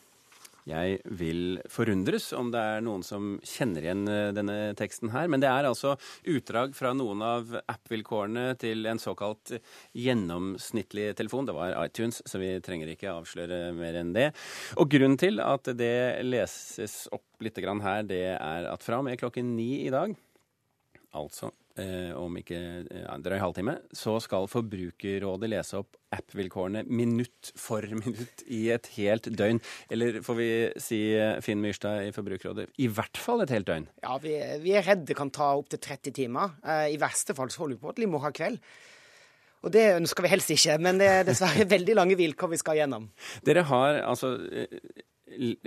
Jeg 0.66 0.98
vil 1.14 1.60
forundres 1.70 2.32
om 2.34 2.48
det 2.50 2.58
er 2.58 2.80
noen 2.82 3.04
som 3.06 3.36
kjenner 3.46 3.86
igjen 3.86 4.08
eh, 4.10 4.32
denne 4.34 4.56
teksten 4.78 5.12
her. 5.14 5.28
Men 5.30 5.44
det 5.44 5.52
er 5.52 5.68
altså 5.70 5.92
utdrag 6.34 6.74
fra 6.74 6.90
noen 6.98 7.22
av 7.22 7.52
app-vilkårene 7.62 8.48
til 8.58 8.82
en 8.90 9.02
såkalt 9.02 9.54
gjennomsnittlig 9.94 11.12
telefon. 11.20 11.46
Det 11.46 11.54
var 11.54 11.76
iTunes, 11.84 12.24
så 12.26 12.42
vi 12.42 12.50
trenger 12.66 12.90
ikke 12.96 13.14
avsløre 13.14 13.60
mer 13.78 14.00
enn 14.02 14.16
det. 14.18 14.32
Og 14.82 14.90
grunnen 14.90 15.22
til 15.22 15.38
at 15.44 15.70
det 15.78 16.26
leses 16.26 17.04
opp 17.14 17.46
litt 17.46 17.62
her, 17.62 18.02
det 18.10 18.24
er 18.34 18.72
at 18.72 18.82
fra 18.82 19.04
og 19.04 19.06
med 19.06 19.22
klokken 19.22 19.54
ni 19.54 19.86
i 19.86 19.94
dag, 19.94 20.18
altså 21.14 21.54
om 22.16 22.38
ikke 22.40 22.58
eh, 22.86 23.04
en 23.12 23.24
drøy 23.24 23.38
halvtime, 23.42 23.76
så 23.96 24.16
skal 24.24 24.48
Forbrukerrådet 24.52 25.50
lese 25.52 25.82
opp 25.82 25.98
app-vilkårene 26.16 26.86
minutt 26.88 27.52
for 27.60 27.84
minutt 28.04 28.46
i 28.48 28.70
et 28.76 28.88
helt 28.96 29.28
døgn. 29.28 29.60
Eller 29.92 30.22
får 30.26 30.40
vi 30.40 30.50
si, 30.82 31.02
eh, 31.18 31.38
Finn 31.44 31.62
Myrstad 31.64 32.08
i 32.08 32.14
Forbrukerrådet, 32.16 32.70
i 32.80 32.88
hvert 32.88 33.20
fall 33.20 33.44
et 33.44 33.54
helt 33.56 33.68
døgn. 33.68 33.90
Ja, 34.06 34.18
vi, 34.24 34.38
vi 34.64 34.76
er 34.78 34.88
redde 34.88 35.10
det 35.10 35.18
kan 35.20 35.34
ta 35.36 35.52
opptil 35.60 35.82
30 35.84 36.16
timer. 36.16 36.56
Eh, 36.64 36.94
I 36.96 37.02
verste 37.02 37.36
fall 37.38 37.52
så 37.52 37.66
holder 37.66 37.78
vi 37.78 37.84
på 37.84 37.96
til 37.96 38.08
i 38.08 38.12
morgen 38.12 38.36
kveld. 38.36 38.62
Og 39.66 39.74
det 39.74 39.88
ønsker 39.96 40.24
vi 40.24 40.30
helst 40.30 40.52
ikke, 40.54 40.78
men 40.82 41.02
det 41.02 41.10
er 41.10 41.28
dessverre 41.28 41.66
veldig 41.76 41.98
lange 41.98 42.18
vilkår 42.20 42.54
vi 42.54 42.62
skal 42.62 42.80
gjennom. 42.80 43.10
Dere 43.46 43.66
har 43.68 44.02
altså 44.06 44.36
eh, 44.48 44.80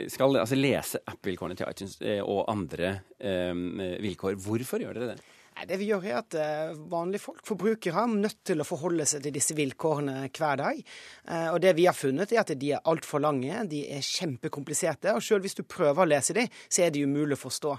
skal 0.08 0.38
altså 0.40 0.56
lese 0.56 1.02
app-vilkårene 1.04 1.58
til 1.58 1.68
iTunes 1.68 1.98
eh, 2.00 2.22
og 2.22 2.46
andre 2.48 3.00
eh, 3.18 3.98
vilkår. 4.00 4.38
Hvorfor 4.40 4.80
gjør 4.80 4.96
dere 4.96 5.16
det? 5.16 5.34
Det 5.66 5.78
vi 5.80 5.88
gjør 5.88 6.04
er 6.06 6.18
at 6.20 6.34
eh, 6.38 6.76
vanlige 6.90 7.22
folk, 7.24 7.40
forbrukere, 7.46 8.04
er 8.04 8.12
nødt 8.20 8.42
til 8.46 8.62
å 8.62 8.66
forholde 8.66 9.06
seg 9.08 9.24
til 9.24 9.34
disse 9.34 9.56
vilkårene 9.58 10.28
hver 10.28 10.60
dag. 10.60 10.78
Eh, 11.26 11.48
og 11.50 11.58
det 11.64 11.72
vi 11.78 11.88
har 11.88 11.96
funnet, 11.96 12.30
er 12.30 12.44
at 12.44 12.52
de 12.60 12.70
er 12.76 12.84
altfor 12.86 13.22
lange, 13.24 13.64
de 13.70 13.82
er 13.96 14.04
kjempekompliserte. 14.04 15.16
Og 15.16 15.24
selv 15.24 15.46
hvis 15.46 15.58
du 15.58 15.64
prøver 15.66 16.04
å 16.04 16.08
lese 16.08 16.36
dem, 16.36 16.52
så 16.68 16.84
er 16.86 16.94
de 16.94 17.02
umulig 17.08 17.38
å 17.38 17.42
forstå. 17.42 17.74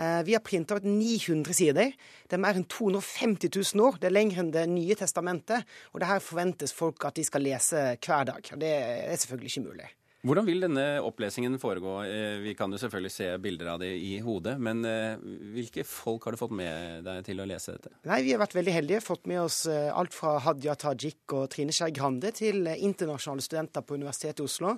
Eh, 0.00 0.18
vi 0.26 0.34
har 0.34 0.44
printa 0.46 0.80
ut 0.80 0.88
900 0.88 1.54
sider. 1.60 1.94
Det 2.26 2.38
er 2.38 2.42
mer 2.42 2.58
enn 2.58 2.66
250 2.66 3.52
000 3.52 3.86
år. 3.86 4.00
Det 4.00 4.10
er 4.10 4.16
lenger 4.16 4.42
enn 4.42 4.52
Det 4.56 4.66
nye 4.72 4.98
testamentet. 4.98 5.70
Og 5.94 6.02
det 6.02 6.10
her 6.10 6.24
forventes 6.24 6.74
folk 6.74 7.06
at 7.06 7.20
de 7.20 7.28
skal 7.28 7.46
lese 7.46 7.86
hver 7.94 8.28
dag. 8.34 8.52
Og 8.52 8.60
det 8.60 8.74
er 8.74 9.16
selvfølgelig 9.22 9.54
ikke 9.54 9.68
mulig. 9.70 9.90
Hvordan 10.20 10.44
vil 10.44 10.60
denne 10.60 10.82
opplesingen 11.00 11.54
foregå? 11.56 11.94
Eh, 12.04 12.42
vi 12.44 12.52
kan 12.56 12.68
jo 12.68 12.76
selvfølgelig 12.80 13.12
se 13.14 13.28
bilder 13.40 13.70
av 13.72 13.78
det 13.80 13.88
i 14.04 14.18
hodet, 14.20 14.58
men 14.60 14.82
eh, 14.84 15.22
hvilke 15.54 15.80
folk 15.88 16.26
har 16.26 16.36
du 16.36 16.40
fått 16.42 16.52
med 16.58 17.06
deg 17.06 17.22
til 17.24 17.40
å 17.40 17.46
lese 17.48 17.78
dette? 17.78 17.94
Nei, 18.04 18.18
Vi 18.26 18.34
har 18.34 18.42
vært 18.42 18.56
veldig 18.58 18.74
heldige. 18.74 19.00
Fått 19.00 19.24
med 19.30 19.40
oss 19.40 19.62
eh, 19.72 19.88
alt 19.88 20.12
fra 20.12 20.34
Hadia 20.44 20.74
Tajik 20.76 21.32
og 21.38 21.46
Trine 21.54 21.72
Skei 21.72 21.88
Grande 21.96 22.34
til 22.36 22.68
internasjonale 22.68 23.46
studenter 23.46 23.86
på 23.86 23.96
Universitetet 23.96 24.44
i 24.44 24.48
Oslo, 24.50 24.74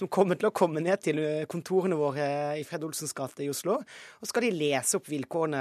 som 0.00 0.08
kommer 0.08 0.40
til 0.40 0.48
å 0.48 0.54
komme 0.56 0.80
ned 0.80 1.04
til 1.04 1.20
kontorene 1.52 2.00
våre 2.00 2.30
i 2.56 2.64
Fred 2.64 2.88
Olsens 2.88 3.12
gate 3.16 3.44
i 3.44 3.50
Oslo. 3.52 3.76
Og 4.24 4.32
skal 4.32 4.48
de 4.48 4.54
lese 4.56 4.96
opp 4.96 5.12
vilkårene 5.12 5.60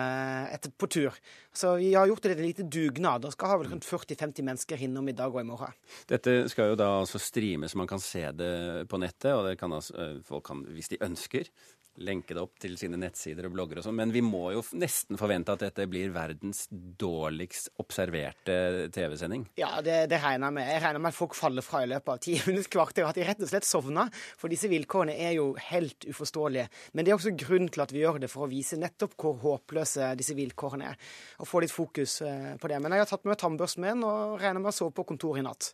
etter, 0.56 0.72
på 0.72 0.88
tur. 0.88 1.20
Så 1.56 1.76
vi 1.80 1.94
har 1.96 2.10
gjort 2.12 2.26
det 2.26 2.36
en 2.36 2.46
liten 2.46 2.70
dugnad, 2.70 3.26
og 3.26 3.34
skal 3.34 3.54
ha 3.54 3.60
vel 3.62 3.72
rundt 3.72 3.88
40-50 3.88 4.46
mennesker 4.46 4.86
innom 4.86 5.08
i 5.10 5.16
dag 5.18 5.34
og 5.34 5.42
i 5.42 5.48
morgen. 5.48 5.76
Dette 6.10 6.44
skal 6.52 6.74
jo 6.74 6.80
da 6.80 6.92
altså 7.00 7.22
streames, 7.22 7.78
man 7.80 7.90
kan 7.90 8.04
se 8.04 8.28
det 8.36 8.54
på 8.92 9.00
nettet 9.02 9.16
nettet, 9.16 9.34
og 9.34 9.48
det 9.48 9.58
kan 9.60 9.74
altså, 9.74 9.96
eh, 9.98 10.22
folk 10.24 10.46
kan, 10.46 10.66
hvis 10.76 10.92
de 10.92 11.02
ønsker, 11.02 11.50
lenke 12.04 12.36
det 12.36 12.42
opp 12.42 12.60
til 12.62 12.76
sine 12.80 12.98
nettsider 13.00 13.48
og 13.48 13.56
blogger 13.56 13.80
og 13.80 13.88
sånn. 13.88 13.98
Men 13.98 14.12
vi 14.14 14.22
må 14.26 14.50
jo 14.56 14.64
nesten 14.76 15.20
forvente 15.20 15.54
at 15.56 15.64
dette 15.64 15.88
blir 15.90 16.14
verdens 16.16 16.66
dårligst 16.72 17.72
observerte 17.82 18.88
TV-sending. 18.96 19.48
Ja, 19.60 19.72
det, 19.86 20.06
det, 20.12 20.20
regner 20.24 20.50
jeg 20.50 20.58
med. 20.58 20.70
Jeg 20.74 20.84
regner 20.84 21.04
med 21.06 21.14
at 21.14 21.18
folk 21.18 21.38
faller 21.38 21.66
fra 21.66 21.84
i 21.86 21.90
løpet 21.92 22.14
av 22.14 22.22
ti 22.26 22.38
minutter 22.48 22.74
kvarter. 22.76 23.08
At 23.08 23.20
de 23.20 23.28
rett 23.28 23.44
og 23.44 23.52
slett 23.52 23.68
sovner. 23.68 24.12
For 24.40 24.52
disse 24.52 24.70
vilkårene 24.72 25.16
er 25.28 25.36
jo 25.38 25.52
helt 25.70 26.08
uforståelige. 26.10 26.68
Men 26.94 27.06
det 27.06 27.14
er 27.14 27.20
også 27.20 27.36
grunnen 27.38 27.72
til 27.74 27.86
at 27.86 27.96
vi 27.96 28.04
gjør 28.04 28.22
det, 28.24 28.32
for 28.32 28.46
å 28.46 28.52
vise 28.52 28.80
nettopp 28.82 29.16
hvor 29.22 29.40
håpløse 29.44 30.12
disse 30.20 30.36
vilkårene 30.38 30.92
er. 30.92 31.00
Og 31.42 31.50
få 31.50 31.64
litt 31.64 31.74
fokus 31.74 32.20
eh, 32.26 32.54
på 32.60 32.72
det. 32.72 32.82
Men 32.84 32.96
jeg 32.96 33.06
har 33.06 33.12
tatt 33.12 33.28
med 33.28 33.40
tannbørsten 33.42 33.86
min 33.86 34.04
og 34.08 34.38
regner 34.42 34.62
med 34.62 34.74
å 34.74 34.76
sove 34.76 34.96
på 34.96 35.08
kontoret 35.08 35.44
i 35.44 35.48
natt. 35.48 35.72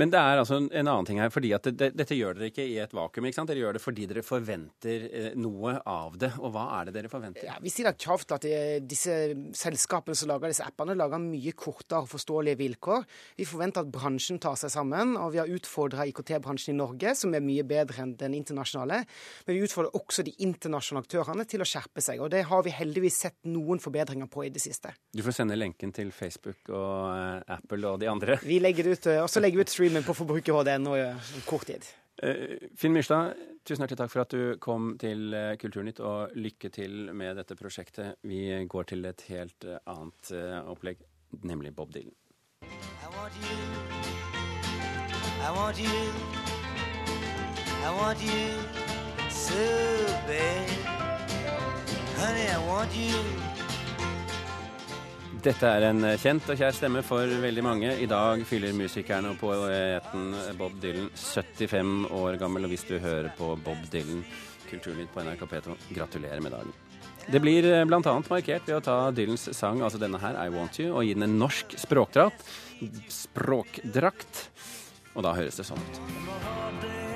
Men 0.00 0.12
det 0.12 0.20
er 0.20 0.40
altså 0.40 0.60
en 0.60 0.70
annen 0.86 1.08
ting 1.08 1.20
her. 1.20 1.32
fordi 1.32 1.52
at 1.56 1.68
det, 1.70 1.92
dette 1.98 2.16
gjør 2.16 2.38
dere 2.38 2.50
ikke 2.52 2.66
i 2.66 2.78
et 2.82 2.94
vakuum. 2.96 3.26
ikke 3.28 3.40
sant? 3.40 3.50
Dere 3.50 3.64
gjør 3.64 3.76
det 3.76 3.84
fordi 3.84 4.08
dere 4.10 4.24
forventer 4.26 5.06
eh, 5.10 5.30
noe 5.40 5.49
av 5.88 6.16
det. 6.20 6.32
Og 6.40 6.52
hva 6.54 6.66
er 6.78 6.88
det 6.88 6.96
dere 6.96 7.10
forventer? 7.12 7.46
Ja, 7.48 7.56
vi 7.62 7.72
sier 7.72 7.92
kravt 7.98 8.34
at 8.36 8.46
disse 8.86 9.16
selskapene 9.56 10.16
som 10.18 10.30
lager 10.30 10.52
disse 10.52 10.66
appene, 10.66 10.96
lager 10.98 11.20
mye 11.22 11.52
kortere 11.58 12.04
og 12.04 12.10
forståelige 12.12 12.60
vilkår. 12.60 13.06
Vi 13.40 13.48
forventer 13.48 13.84
at 13.84 13.92
bransjen 13.92 14.40
tar 14.42 14.58
seg 14.60 14.72
sammen, 14.72 15.16
og 15.20 15.34
vi 15.34 15.42
har 15.42 15.50
utfordra 15.50 16.06
IKT-bransjen 16.10 16.74
i 16.74 16.78
Norge, 16.78 17.14
som 17.18 17.34
er 17.36 17.44
mye 17.44 17.64
bedre 17.66 18.04
enn 18.04 18.16
den 18.20 18.36
internasjonale. 18.38 19.02
Men 19.46 19.58
vi 19.58 19.64
utfordrer 19.66 19.96
også 19.98 20.24
de 20.26 20.34
internasjonale 20.44 21.06
aktørene 21.06 21.46
til 21.50 21.64
å 21.64 21.68
skjerpe 21.68 22.04
seg. 22.04 22.22
Og 22.22 22.32
det 22.32 22.44
har 22.50 22.66
vi 22.66 22.74
heldigvis 22.74 23.20
sett 23.26 23.38
noen 23.50 23.82
forbedringer 23.82 24.30
på 24.30 24.46
i 24.46 24.52
det 24.54 24.62
siste. 24.62 24.94
Du 25.14 25.22
får 25.26 25.40
sende 25.40 25.58
lenken 25.58 25.94
til 25.96 26.12
Facebook 26.14 26.70
og 26.70 27.14
eh, 27.14 27.56
Apple 27.56 27.94
og 27.94 28.02
de 28.02 28.10
andre. 28.10 28.40
Vi 28.44 28.60
legger 28.62 28.86
det 28.86 28.98
ut, 28.98 29.10
eh, 29.12 29.22
og 29.24 29.30
så 29.32 29.42
legger 29.42 29.60
vi 29.60 29.66
ut 29.68 29.74
streamen 29.74 30.06
på 30.06 30.16
forbruker.no 30.16 30.96
om 31.00 31.42
kort 31.48 31.68
tid. 31.70 31.86
Eh, 32.22 32.68
Finn 32.76 32.92
Myrstad, 32.92 33.32
tusen 33.64 33.80
hjertelig 33.80 33.98
takk 34.02 34.12
for 34.12 34.22
at 34.26 34.34
du 34.34 34.58
kom 34.60 34.92
til 35.00 35.32
eh, 35.32 35.54
Kulturnytt, 35.60 36.02
og 36.04 36.34
lykke 36.36 36.68
til 36.74 37.08
med 37.16 37.40
dette 37.40 37.56
prosjektet. 37.56 38.18
Vi 38.28 38.42
går 38.68 38.90
til 38.92 39.08
et 39.08 39.24
helt 39.30 39.64
eh, 39.64 39.80
annet 39.88 40.32
opplegg, 40.68 41.00
nemlig 41.40 41.72
Bob 41.76 41.94
Dylan. 41.94 42.12
I 42.60 43.08
want 43.16 43.32
you. 43.40 43.56
I 45.40 45.50
want 45.56 45.80
you. 45.80 46.00
I 47.80 47.90
want 47.96 48.20
you 48.20 49.30
so 49.30 49.64
bad. 50.28 50.68
Honey, 52.20 52.48
I 52.52 52.58
want 52.68 52.94
you. 52.94 53.49
Dette 55.40 55.64
er 55.64 55.86
en 55.88 56.04
kjent 56.20 56.50
og 56.52 56.58
kjær 56.60 56.74
stemme 56.76 57.00
for 57.06 57.30
veldig 57.40 57.62
mange. 57.64 57.94
I 58.04 58.08
dag 58.10 58.42
fyller 58.44 58.74
musikeren 58.76 59.30
og 59.30 59.38
poeten 59.40 60.34
Bob 60.58 60.74
Dylan 60.82 61.06
75 61.16 62.10
år 62.12 62.36
gammel. 62.42 62.66
Og 62.66 62.74
hvis 62.74 62.84
du 62.84 62.98
hører 63.00 63.30
på 63.38 63.54
Bob 63.64 63.80
Dylan 63.92 64.20
Kulturnytt 64.68 65.12
på 65.14 65.24
NRK 65.24 65.46
P2, 65.48 65.78
gratulerer 65.96 66.44
med 66.44 66.52
dagen. 66.52 66.76
Det 67.30 67.40
blir 67.40 67.64
bl.a. 67.88 68.00
markert 68.02 68.68
ved 68.68 68.76
å 68.76 68.84
ta 68.84 68.98
Dylans 69.16 69.48
sang, 69.56 69.80
altså 69.80 70.00
denne 70.02 70.20
her, 70.20 70.36
I 70.36 70.52
Want 70.52 70.76
You, 70.82 70.92
og 70.92 71.08
gi 71.08 71.16
den 71.16 71.28
en 71.30 71.38
norsk 71.40 71.72
språkdrakt. 71.80 72.44
Språkdrakt. 73.08 74.44
Og 75.14 75.24
da 75.24 75.34
høres 75.40 75.56
det 75.62 75.70
sånn 75.70 75.80
ut. 75.80 77.09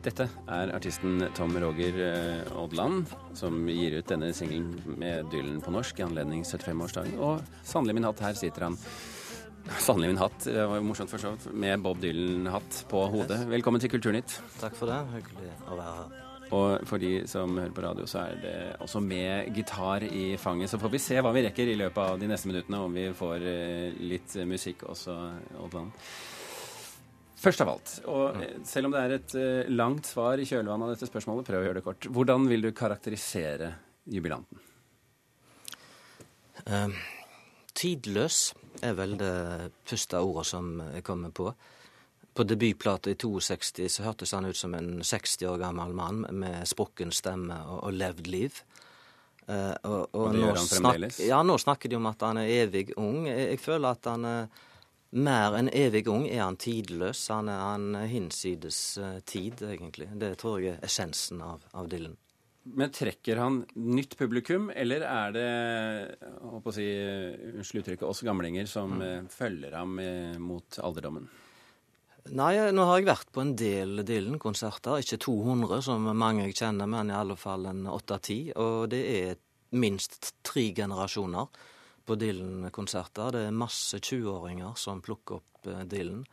Dette 0.00 0.24
er 0.48 0.70
artisten 0.72 1.20
Tom 1.36 1.52
Roger 1.60 1.98
Odland, 2.56 3.10
eh, 3.10 3.32
som 3.36 3.66
gir 3.68 3.98
ut 3.98 4.08
denne 4.08 4.30
singelen 4.32 4.96
med 4.96 5.28
Dylan 5.28 5.58
på 5.60 5.74
norsk 5.74 6.00
i 6.00 6.06
anledning 6.06 6.40
75-årsdagen. 6.40 7.18
Og 7.20 7.42
sannelig 7.68 7.98
min 7.98 8.08
hatt, 8.08 8.22
her 8.24 8.38
sitter 8.38 8.70
han. 8.70 8.78
Sannelig 9.76 10.14
min 10.14 10.22
hatt, 10.22 10.38
det 10.48 10.64
var 10.70 10.80
jo 10.80 10.86
morsomt 10.88 11.12
for 11.12 11.20
så 11.20 11.34
vidt, 11.34 11.50
med 11.52 11.84
Bob 11.84 12.00
Dylan-hatt 12.00 12.80
på 12.88 13.04
hodet. 13.12 13.42
Velkommen 13.52 13.82
til 13.82 13.92
Kulturnytt. 13.92 14.38
Takk 14.62 14.78
for 14.78 14.88
det. 14.88 15.02
Hyggelig 15.18 15.52
å 15.68 15.76
være 15.76 15.94
her. 15.98 16.18
Og 16.56 16.88
for 16.88 16.98
de 16.98 17.12
som 17.30 17.60
hører 17.60 17.76
på 17.76 17.84
radio, 17.84 18.08
så 18.10 18.24
er 18.24 18.40
det 18.40 18.56
også 18.82 19.04
med 19.04 19.52
gitar 19.54 20.02
i 20.08 20.32
fanget. 20.40 20.72
Så 20.72 20.80
får 20.80 20.96
vi 20.96 21.04
se 21.04 21.20
hva 21.20 21.30
vi 21.36 21.44
rekker 21.44 21.68
i 21.68 21.76
løpet 21.78 22.00
av 22.02 22.18
de 22.18 22.32
neste 22.32 22.48
minuttene, 22.48 22.80
om 22.88 22.96
vi 22.96 23.10
får 23.14 23.46
eh, 23.52 24.00
litt 24.00 24.34
musikk 24.48 24.88
også, 24.88 25.20
Oddland. 25.60 25.92
Først 27.40 27.62
av 27.64 27.70
alt, 27.72 27.92
og 28.10 28.36
mm. 28.36 28.64
selv 28.68 28.88
om 28.88 28.92
det 28.92 29.00
er 29.00 29.14
et 29.16 29.34
uh, 29.38 29.68
langt 29.72 30.08
svar 30.10 30.40
i 30.40 30.44
kjølvannet 30.44 30.84
av 30.84 30.92
dette 30.92 31.08
spørsmålet, 31.08 31.46
prøv 31.48 31.62
å 31.62 31.68
gjøre 31.68 31.78
det 31.78 31.86
kort. 31.86 32.08
Hvordan 32.12 32.44
vil 32.50 32.66
du 32.66 32.70
karakterisere 32.76 33.70
jubilanten? 34.12 34.60
Uh, 36.68 36.92
tidløs 37.72 38.50
er 38.84 38.92
vel 38.98 39.16
det 39.20 39.32
første 39.88 40.20
ordet 40.20 40.46
som 40.52 40.74
jeg 40.90 41.06
kommer 41.06 41.32
på. 41.32 41.48
På 42.36 42.44
debutplata 42.44 43.10
i 43.10 43.16
62 43.18 43.88
så 43.88 44.04
hørtes 44.04 44.36
han 44.36 44.46
ut 44.46 44.60
som 44.60 44.76
en 44.76 44.98
60 45.00 45.48
år 45.48 45.64
gammel 45.64 45.96
mann 45.96 46.26
med 46.36 46.68
sprukken 46.68 47.08
stemme 47.14 47.56
og, 47.64 47.86
og 47.88 47.96
levd 47.96 48.28
liv. 48.28 48.60
Uh, 49.48 49.72
og, 49.80 50.00
og, 50.12 50.12
og, 50.12 50.26
det 50.34 50.44
gjør 50.44 50.58
han 50.60 50.74
fremdeles? 50.76 51.24
ja, 51.24 51.40
nå 51.42 51.56
snakker 51.58 51.88
de 51.88 51.96
om 51.96 52.12
at 52.12 52.28
han 52.28 52.44
er 52.44 52.52
evig 52.66 52.90
ung. 53.00 53.24
Jeg, 53.32 53.54
jeg 53.54 53.64
føler 53.64 53.96
at 53.96 54.12
han 54.12 54.28
er 54.28 54.66
mer 55.10 55.56
enn 55.58 55.70
evig 55.74 56.06
ung 56.10 56.26
er 56.28 56.44
han 56.44 56.58
tidløs. 56.60 57.26
Han 57.32 57.50
er, 57.50 57.60
han 57.60 58.08
hinsides 58.10 58.80
uh, 59.02 59.18
tid, 59.26 59.62
egentlig. 59.66 60.10
Det 60.20 60.36
tror 60.40 60.60
jeg 60.62 60.76
er 60.76 60.86
essensen 60.86 61.42
av, 61.44 61.64
av 61.74 61.90
Dylan. 61.90 62.16
Men 62.70 62.92
trekker 62.92 63.40
han 63.40 63.62
nytt 63.74 64.18
publikum, 64.20 64.68
eller 64.76 65.02
er 65.08 65.32
det 65.34 65.46
å 66.44 66.60
si, 66.74 66.86
unnskyld 67.56 67.82
uttrykket, 67.82 68.06
oss 68.06 68.20
gamlinger 68.26 68.68
som 68.70 68.98
mm. 68.98 69.06
uh, 69.06 69.30
følger 69.32 69.78
ham 69.80 69.96
uh, 69.98 70.36
mot 70.42 70.80
alderdommen? 70.84 71.30
Nei, 72.36 72.52
nå 72.70 72.84
har 72.84 73.00
jeg 73.00 73.08
vært 73.08 73.30
på 73.32 73.42
en 73.42 73.54
del 73.58 74.04
Dylan-konserter. 74.06 75.00
Ikke 75.00 75.18
200, 75.24 75.80
som 75.88 76.04
mange 76.12 76.44
jeg 76.46 76.58
kjenner, 76.60 76.90
men 76.90 77.10
i 77.10 77.16
alle 77.16 77.36
fall 77.40 77.64
en 77.70 77.86
8-10. 77.88 78.52
Og 78.60 78.90
det 78.92 79.00
er 79.16 79.40
minst 79.80 80.34
tre 80.46 80.68
generasjoner 80.76 81.48
på 82.06 82.16
Dylan-konserter. 82.18 83.34
Det 83.34 83.42
er 83.48 83.56
masse 83.56 83.98
20-åringer 83.98 84.76
som 84.78 85.02
plukker 85.04 85.40
opp 85.40 85.70
eh, 85.70 85.82
Dylan. 85.90 86.24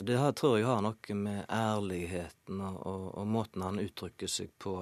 Det 0.00 0.16
her 0.16 0.32
tror 0.32 0.56
jeg 0.56 0.68
har 0.68 0.80
noe 0.84 1.14
med 1.18 1.44
ærligheten 1.52 2.60
og, 2.64 2.76
og, 2.88 3.02
og 3.20 3.26
måten 3.28 3.62
han 3.66 3.82
uttrykker 3.82 4.30
seg 4.30 4.48
på 4.60 4.78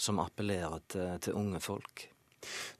som 0.00 0.18
appellerer 0.22 0.80
til, 0.90 1.18
til, 1.22 1.36
unge 1.38 1.60
folk. 1.62 2.08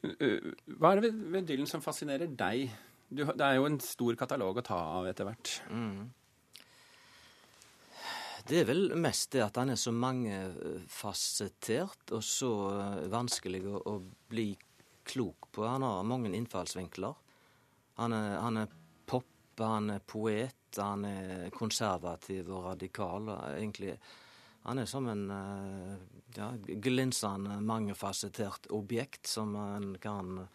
Hva 0.02 0.90
er 0.90 0.98
det 0.98 1.11
ved, 1.11 1.20
ved 1.37 1.46
Dylan 1.50 1.70
som 1.70 1.85
fascinerer 1.85 2.33
deg? 2.33 2.72
Du, 3.12 3.20
det 3.28 3.44
er 3.44 3.55
jo 3.59 3.68
en 3.68 3.81
stor 3.85 4.16
katalog 4.18 4.59
å 4.59 4.64
ta 4.64 4.81
av 4.96 5.07
etter 5.11 5.24
hvert. 5.28 5.46
Mm. 5.68 6.11
Det 8.48 8.57
er 8.59 8.64
vel 8.66 8.96
mest 8.98 9.33
det 9.37 9.42
at 9.44 9.57
han 9.61 9.70
er 9.70 9.76
så 9.78 9.92
mangefasettert 9.94 12.11
og 12.16 12.22
så 12.26 12.50
eh, 12.72 13.05
vanskelig 13.12 13.62
å, 13.70 13.78
å 13.87 14.02
bli 14.33 14.48
klok 15.09 15.51
på. 15.53 15.67
Han 15.67 15.85
har 15.87 16.03
mange 16.07 16.33
innfallsvinkler. 16.37 17.15
Han 18.01 18.17
er, 18.17 18.37
han 18.41 18.61
er 18.62 18.75
pop, 19.07 19.29
han 19.61 19.91
er 19.95 20.03
poet, 20.07 20.59
han 20.79 21.05
er 21.05 21.49
konservativ 21.55 22.51
og 22.51 22.71
radikal. 22.71 23.29
Egentlig, 23.53 23.97
han 24.67 24.81
er 24.81 24.88
som 24.88 25.09
en 25.12 25.27
ja, 26.37 26.53
glinsende, 26.67 27.61
mangefasettert 27.61 28.71
objekt 28.73 29.29
som 29.29 29.57
en 29.59 29.97
kan 30.01 30.47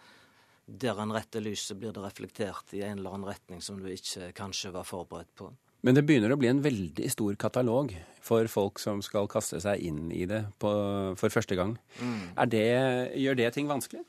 der 0.68 1.00
en 1.00 1.14
retter 1.16 1.40
lyset, 1.40 1.78
blir 1.80 1.94
det 1.96 2.04
reflektert 2.04 2.74
i 2.76 2.82
en 2.84 3.00
eller 3.00 3.16
annen 3.16 3.30
retning 3.30 3.62
som 3.64 3.80
du 3.80 3.88
ikke 3.88 4.34
kanskje 4.36 4.74
var 4.76 4.88
forberedt 4.88 5.32
på. 5.40 5.48
Men 5.86 5.96
det 5.96 6.04
begynner 6.08 6.34
å 6.34 6.40
bli 6.40 6.50
en 6.50 6.60
veldig 6.64 7.08
stor 7.14 7.38
katalog 7.40 7.94
for 8.26 8.50
folk 8.52 8.82
som 8.82 9.00
skal 9.06 9.30
kaste 9.32 9.62
seg 9.64 9.84
inn 9.88 10.10
i 10.12 10.26
det 10.28 10.42
på, 10.60 10.72
for 11.20 11.32
første 11.32 11.56
gang. 11.56 11.78
Mm. 12.02 12.24
Det, 12.52 12.66
gjør 13.22 13.40
det 13.40 13.52
ting 13.56 13.70
vanskelig? 13.70 14.04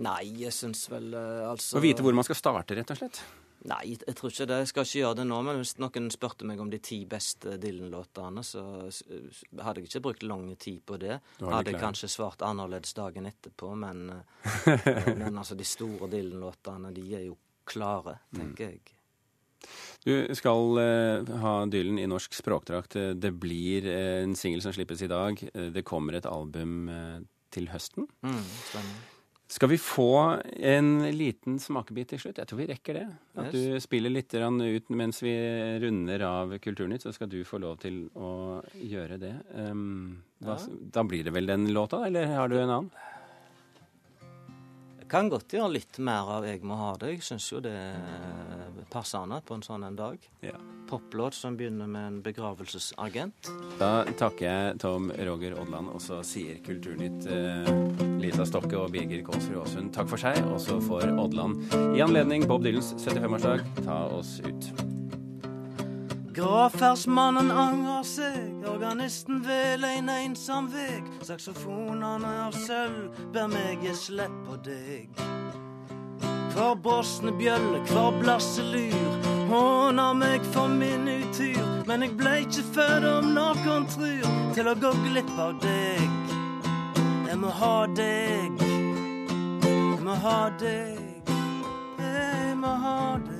Nei, 0.00 0.22
jeg 0.46 0.54
syns 0.56 0.86
vel 0.88 1.12
uh, 1.12 1.50
altså 1.50 1.76
Å 1.76 1.84
vite 1.84 2.04
hvor 2.04 2.16
man 2.16 2.26
skal 2.26 2.38
starte, 2.38 2.76
rett 2.78 2.92
og 2.94 3.00
slett? 3.00 3.20
Nei, 3.68 3.90
jeg 3.92 4.14
tror 4.16 4.32
ikke 4.32 4.46
det. 4.48 4.58
Jeg 4.62 4.68
skal 4.70 4.86
ikke 4.86 5.00
gjøre 5.02 5.16
det 5.18 5.24
nå. 5.28 5.38
Men 5.44 5.58
hvis 5.60 5.74
noen 5.82 6.06
spurte 6.12 6.46
meg 6.48 6.60
om 6.62 6.70
de 6.72 6.78
ti 6.80 7.02
beste 7.08 7.58
Dylan-låtene, 7.60 8.44
så 8.46 8.62
hadde 9.60 9.82
jeg 9.82 9.90
ikke 9.90 10.04
brukt 10.06 10.24
lang 10.24 10.46
tid 10.56 10.80
på 10.88 10.96
det. 11.00 11.18
Hadde 11.42 11.74
jeg 11.74 11.82
kanskje 11.82 12.08
svart 12.08 12.40
annerledes 12.46 12.96
dagen 12.96 13.28
etterpå, 13.28 13.74
men, 13.76 14.06
eh, 14.14 14.88
men 15.20 15.36
altså, 15.36 15.58
de 15.60 15.68
store 15.68 16.08
Dylan-låtene, 16.14 16.94
de 16.96 17.04
er 17.18 17.26
jo 17.26 17.36
klare, 17.68 18.16
tenker 18.32 18.70
mm. 18.70 18.72
jeg. 18.72 18.96
Du 20.08 20.34
skal 20.40 20.80
eh, 20.80 21.36
ha 21.44 21.54
Dylan 21.68 22.00
i 22.00 22.08
norsk 22.08 22.32
språkdrakt. 22.40 22.96
Det 23.20 23.34
blir 23.36 23.84
eh, 23.92 24.22
en 24.24 24.32
singel 24.40 24.64
som 24.64 24.72
slippes 24.72 25.04
i 25.04 25.12
dag. 25.12 25.36
Det 25.76 25.84
kommer 25.84 26.16
et 26.16 26.28
album 26.28 26.88
eh, 26.88 27.18
til 27.52 27.68
høsten. 27.74 28.08
Mm, 28.24 28.44
stemmer. 28.70 29.08
Skal 29.50 29.68
vi 29.68 29.78
få 29.82 30.38
en 30.62 30.90
liten 31.10 31.56
smakebit 31.58 32.12
til 32.12 32.20
slutt? 32.22 32.36
Jeg 32.38 32.46
tror 32.46 32.60
vi 32.60 32.66
rekker 32.70 32.98
det. 33.00 33.06
At 33.34 33.50
du 33.50 33.80
spiller 33.82 34.12
litt 34.12 34.34
ut 34.34 34.92
mens 34.94 35.18
vi 35.24 35.34
runder 35.82 36.22
av 36.22 36.54
Kulturnytt, 36.62 37.02
så 37.02 37.10
skal 37.12 37.26
du 37.32 37.40
få 37.44 37.58
lov 37.58 37.80
til 37.82 38.04
å 38.14 38.60
gjøre 38.78 39.18
det. 39.18 39.32
Um, 39.58 40.22
hva. 40.38 40.54
Da 40.94 41.02
blir 41.02 41.26
det 41.26 41.34
vel 41.34 41.50
den 41.50 41.66
låta, 41.74 42.04
eller 42.06 42.30
har 42.30 42.46
du 42.48 42.60
en 42.60 42.70
annen? 42.70 42.92
Kan 45.10 45.30
godt 45.30 45.56
gjøre 45.56 45.72
litt 45.74 45.98
mer 45.98 46.28
av 46.38 46.44
'Jeg 46.46 46.62
må 46.62 46.76
ha 46.78 46.96
det'. 46.96 47.14
Jeg 47.16 47.22
syns 47.22 47.50
jo 47.52 47.60
det 47.60 47.74
passer 48.90 49.18
an 49.18 49.40
på 49.44 49.54
en 49.54 49.62
sånn 49.62 49.86
en 49.86 49.96
dag. 49.96 50.18
Ja. 50.40 50.58
Poplåt 50.88 51.34
som 51.34 51.56
begynner 51.56 51.86
med 51.86 52.06
en 52.06 52.22
begravelsesagent. 52.22 53.50
Da 53.78 54.04
takker 54.18 54.46
jeg 54.46 54.78
Tom 54.82 55.10
Roger 55.10 55.58
Odland, 55.60 55.88
og 55.88 56.00
så 56.00 56.22
sier 56.26 56.58
Kulturnytt 56.66 57.26
eh, 57.26 57.70
Lisa 58.20 58.44
Stokke 58.44 58.78
og 58.78 58.90
Birger 58.92 59.22
Kålsrud 59.22 59.60
Aasund 59.62 59.94
takk 59.94 60.08
for 60.08 60.18
seg. 60.18 60.38
Og 60.50 60.60
så 60.60 60.80
får 60.82 61.10
Odland 61.14 61.62
i 61.94 62.02
anledning 62.02 62.46
Bob 62.46 62.64
Dylans 62.64 62.94
75-årsdag 62.98 63.84
ta 63.84 64.06
oss 64.10 64.40
ut. 64.46 64.99
Gravferdsmannen 66.40 67.50
angrer 67.50 68.04
seg, 68.08 68.62
organisten 68.64 69.42
vil 69.44 69.82
en 69.84 70.08
ensom 70.08 70.70
veg. 70.72 71.04
Saksofonene 71.26 72.30
av 72.46 72.54
sølv, 72.56 73.10
ber 73.34 73.50
meg 73.52 73.82
gi 73.84 73.92
slipp 73.92 74.38
på 74.46 74.56
deg. 74.64 75.20
Hver 76.54 76.78
brosne 76.80 77.34
bjølle, 77.36 77.82
hver 77.90 78.16
blasselyr 78.22 79.26
håner 79.50 80.16
meg 80.16 80.46
for 80.54 80.72
min 80.72 81.04
utyr. 81.12 81.60
Men 81.90 82.06
jeg 82.06 82.16
blei 82.16 82.38
ikke 82.46 82.64
født 82.72 83.08
om 83.10 83.28
noen 83.36 83.84
trur 83.92 84.30
til 84.56 84.70
å 84.70 84.74
gå 84.80 84.94
glipp 85.10 85.34
av 85.36 85.60
deg. 85.60 86.32
Jeg 87.28 87.36
må 87.42 87.52
ha 87.60 87.74
deg, 88.00 88.64
jeg 88.64 90.00
må 90.08 90.16
ha 90.24 90.40
deg, 90.64 91.28
jeg 92.00 92.56
må 92.64 92.72
ha 92.86 92.96
deg. 93.28 93.39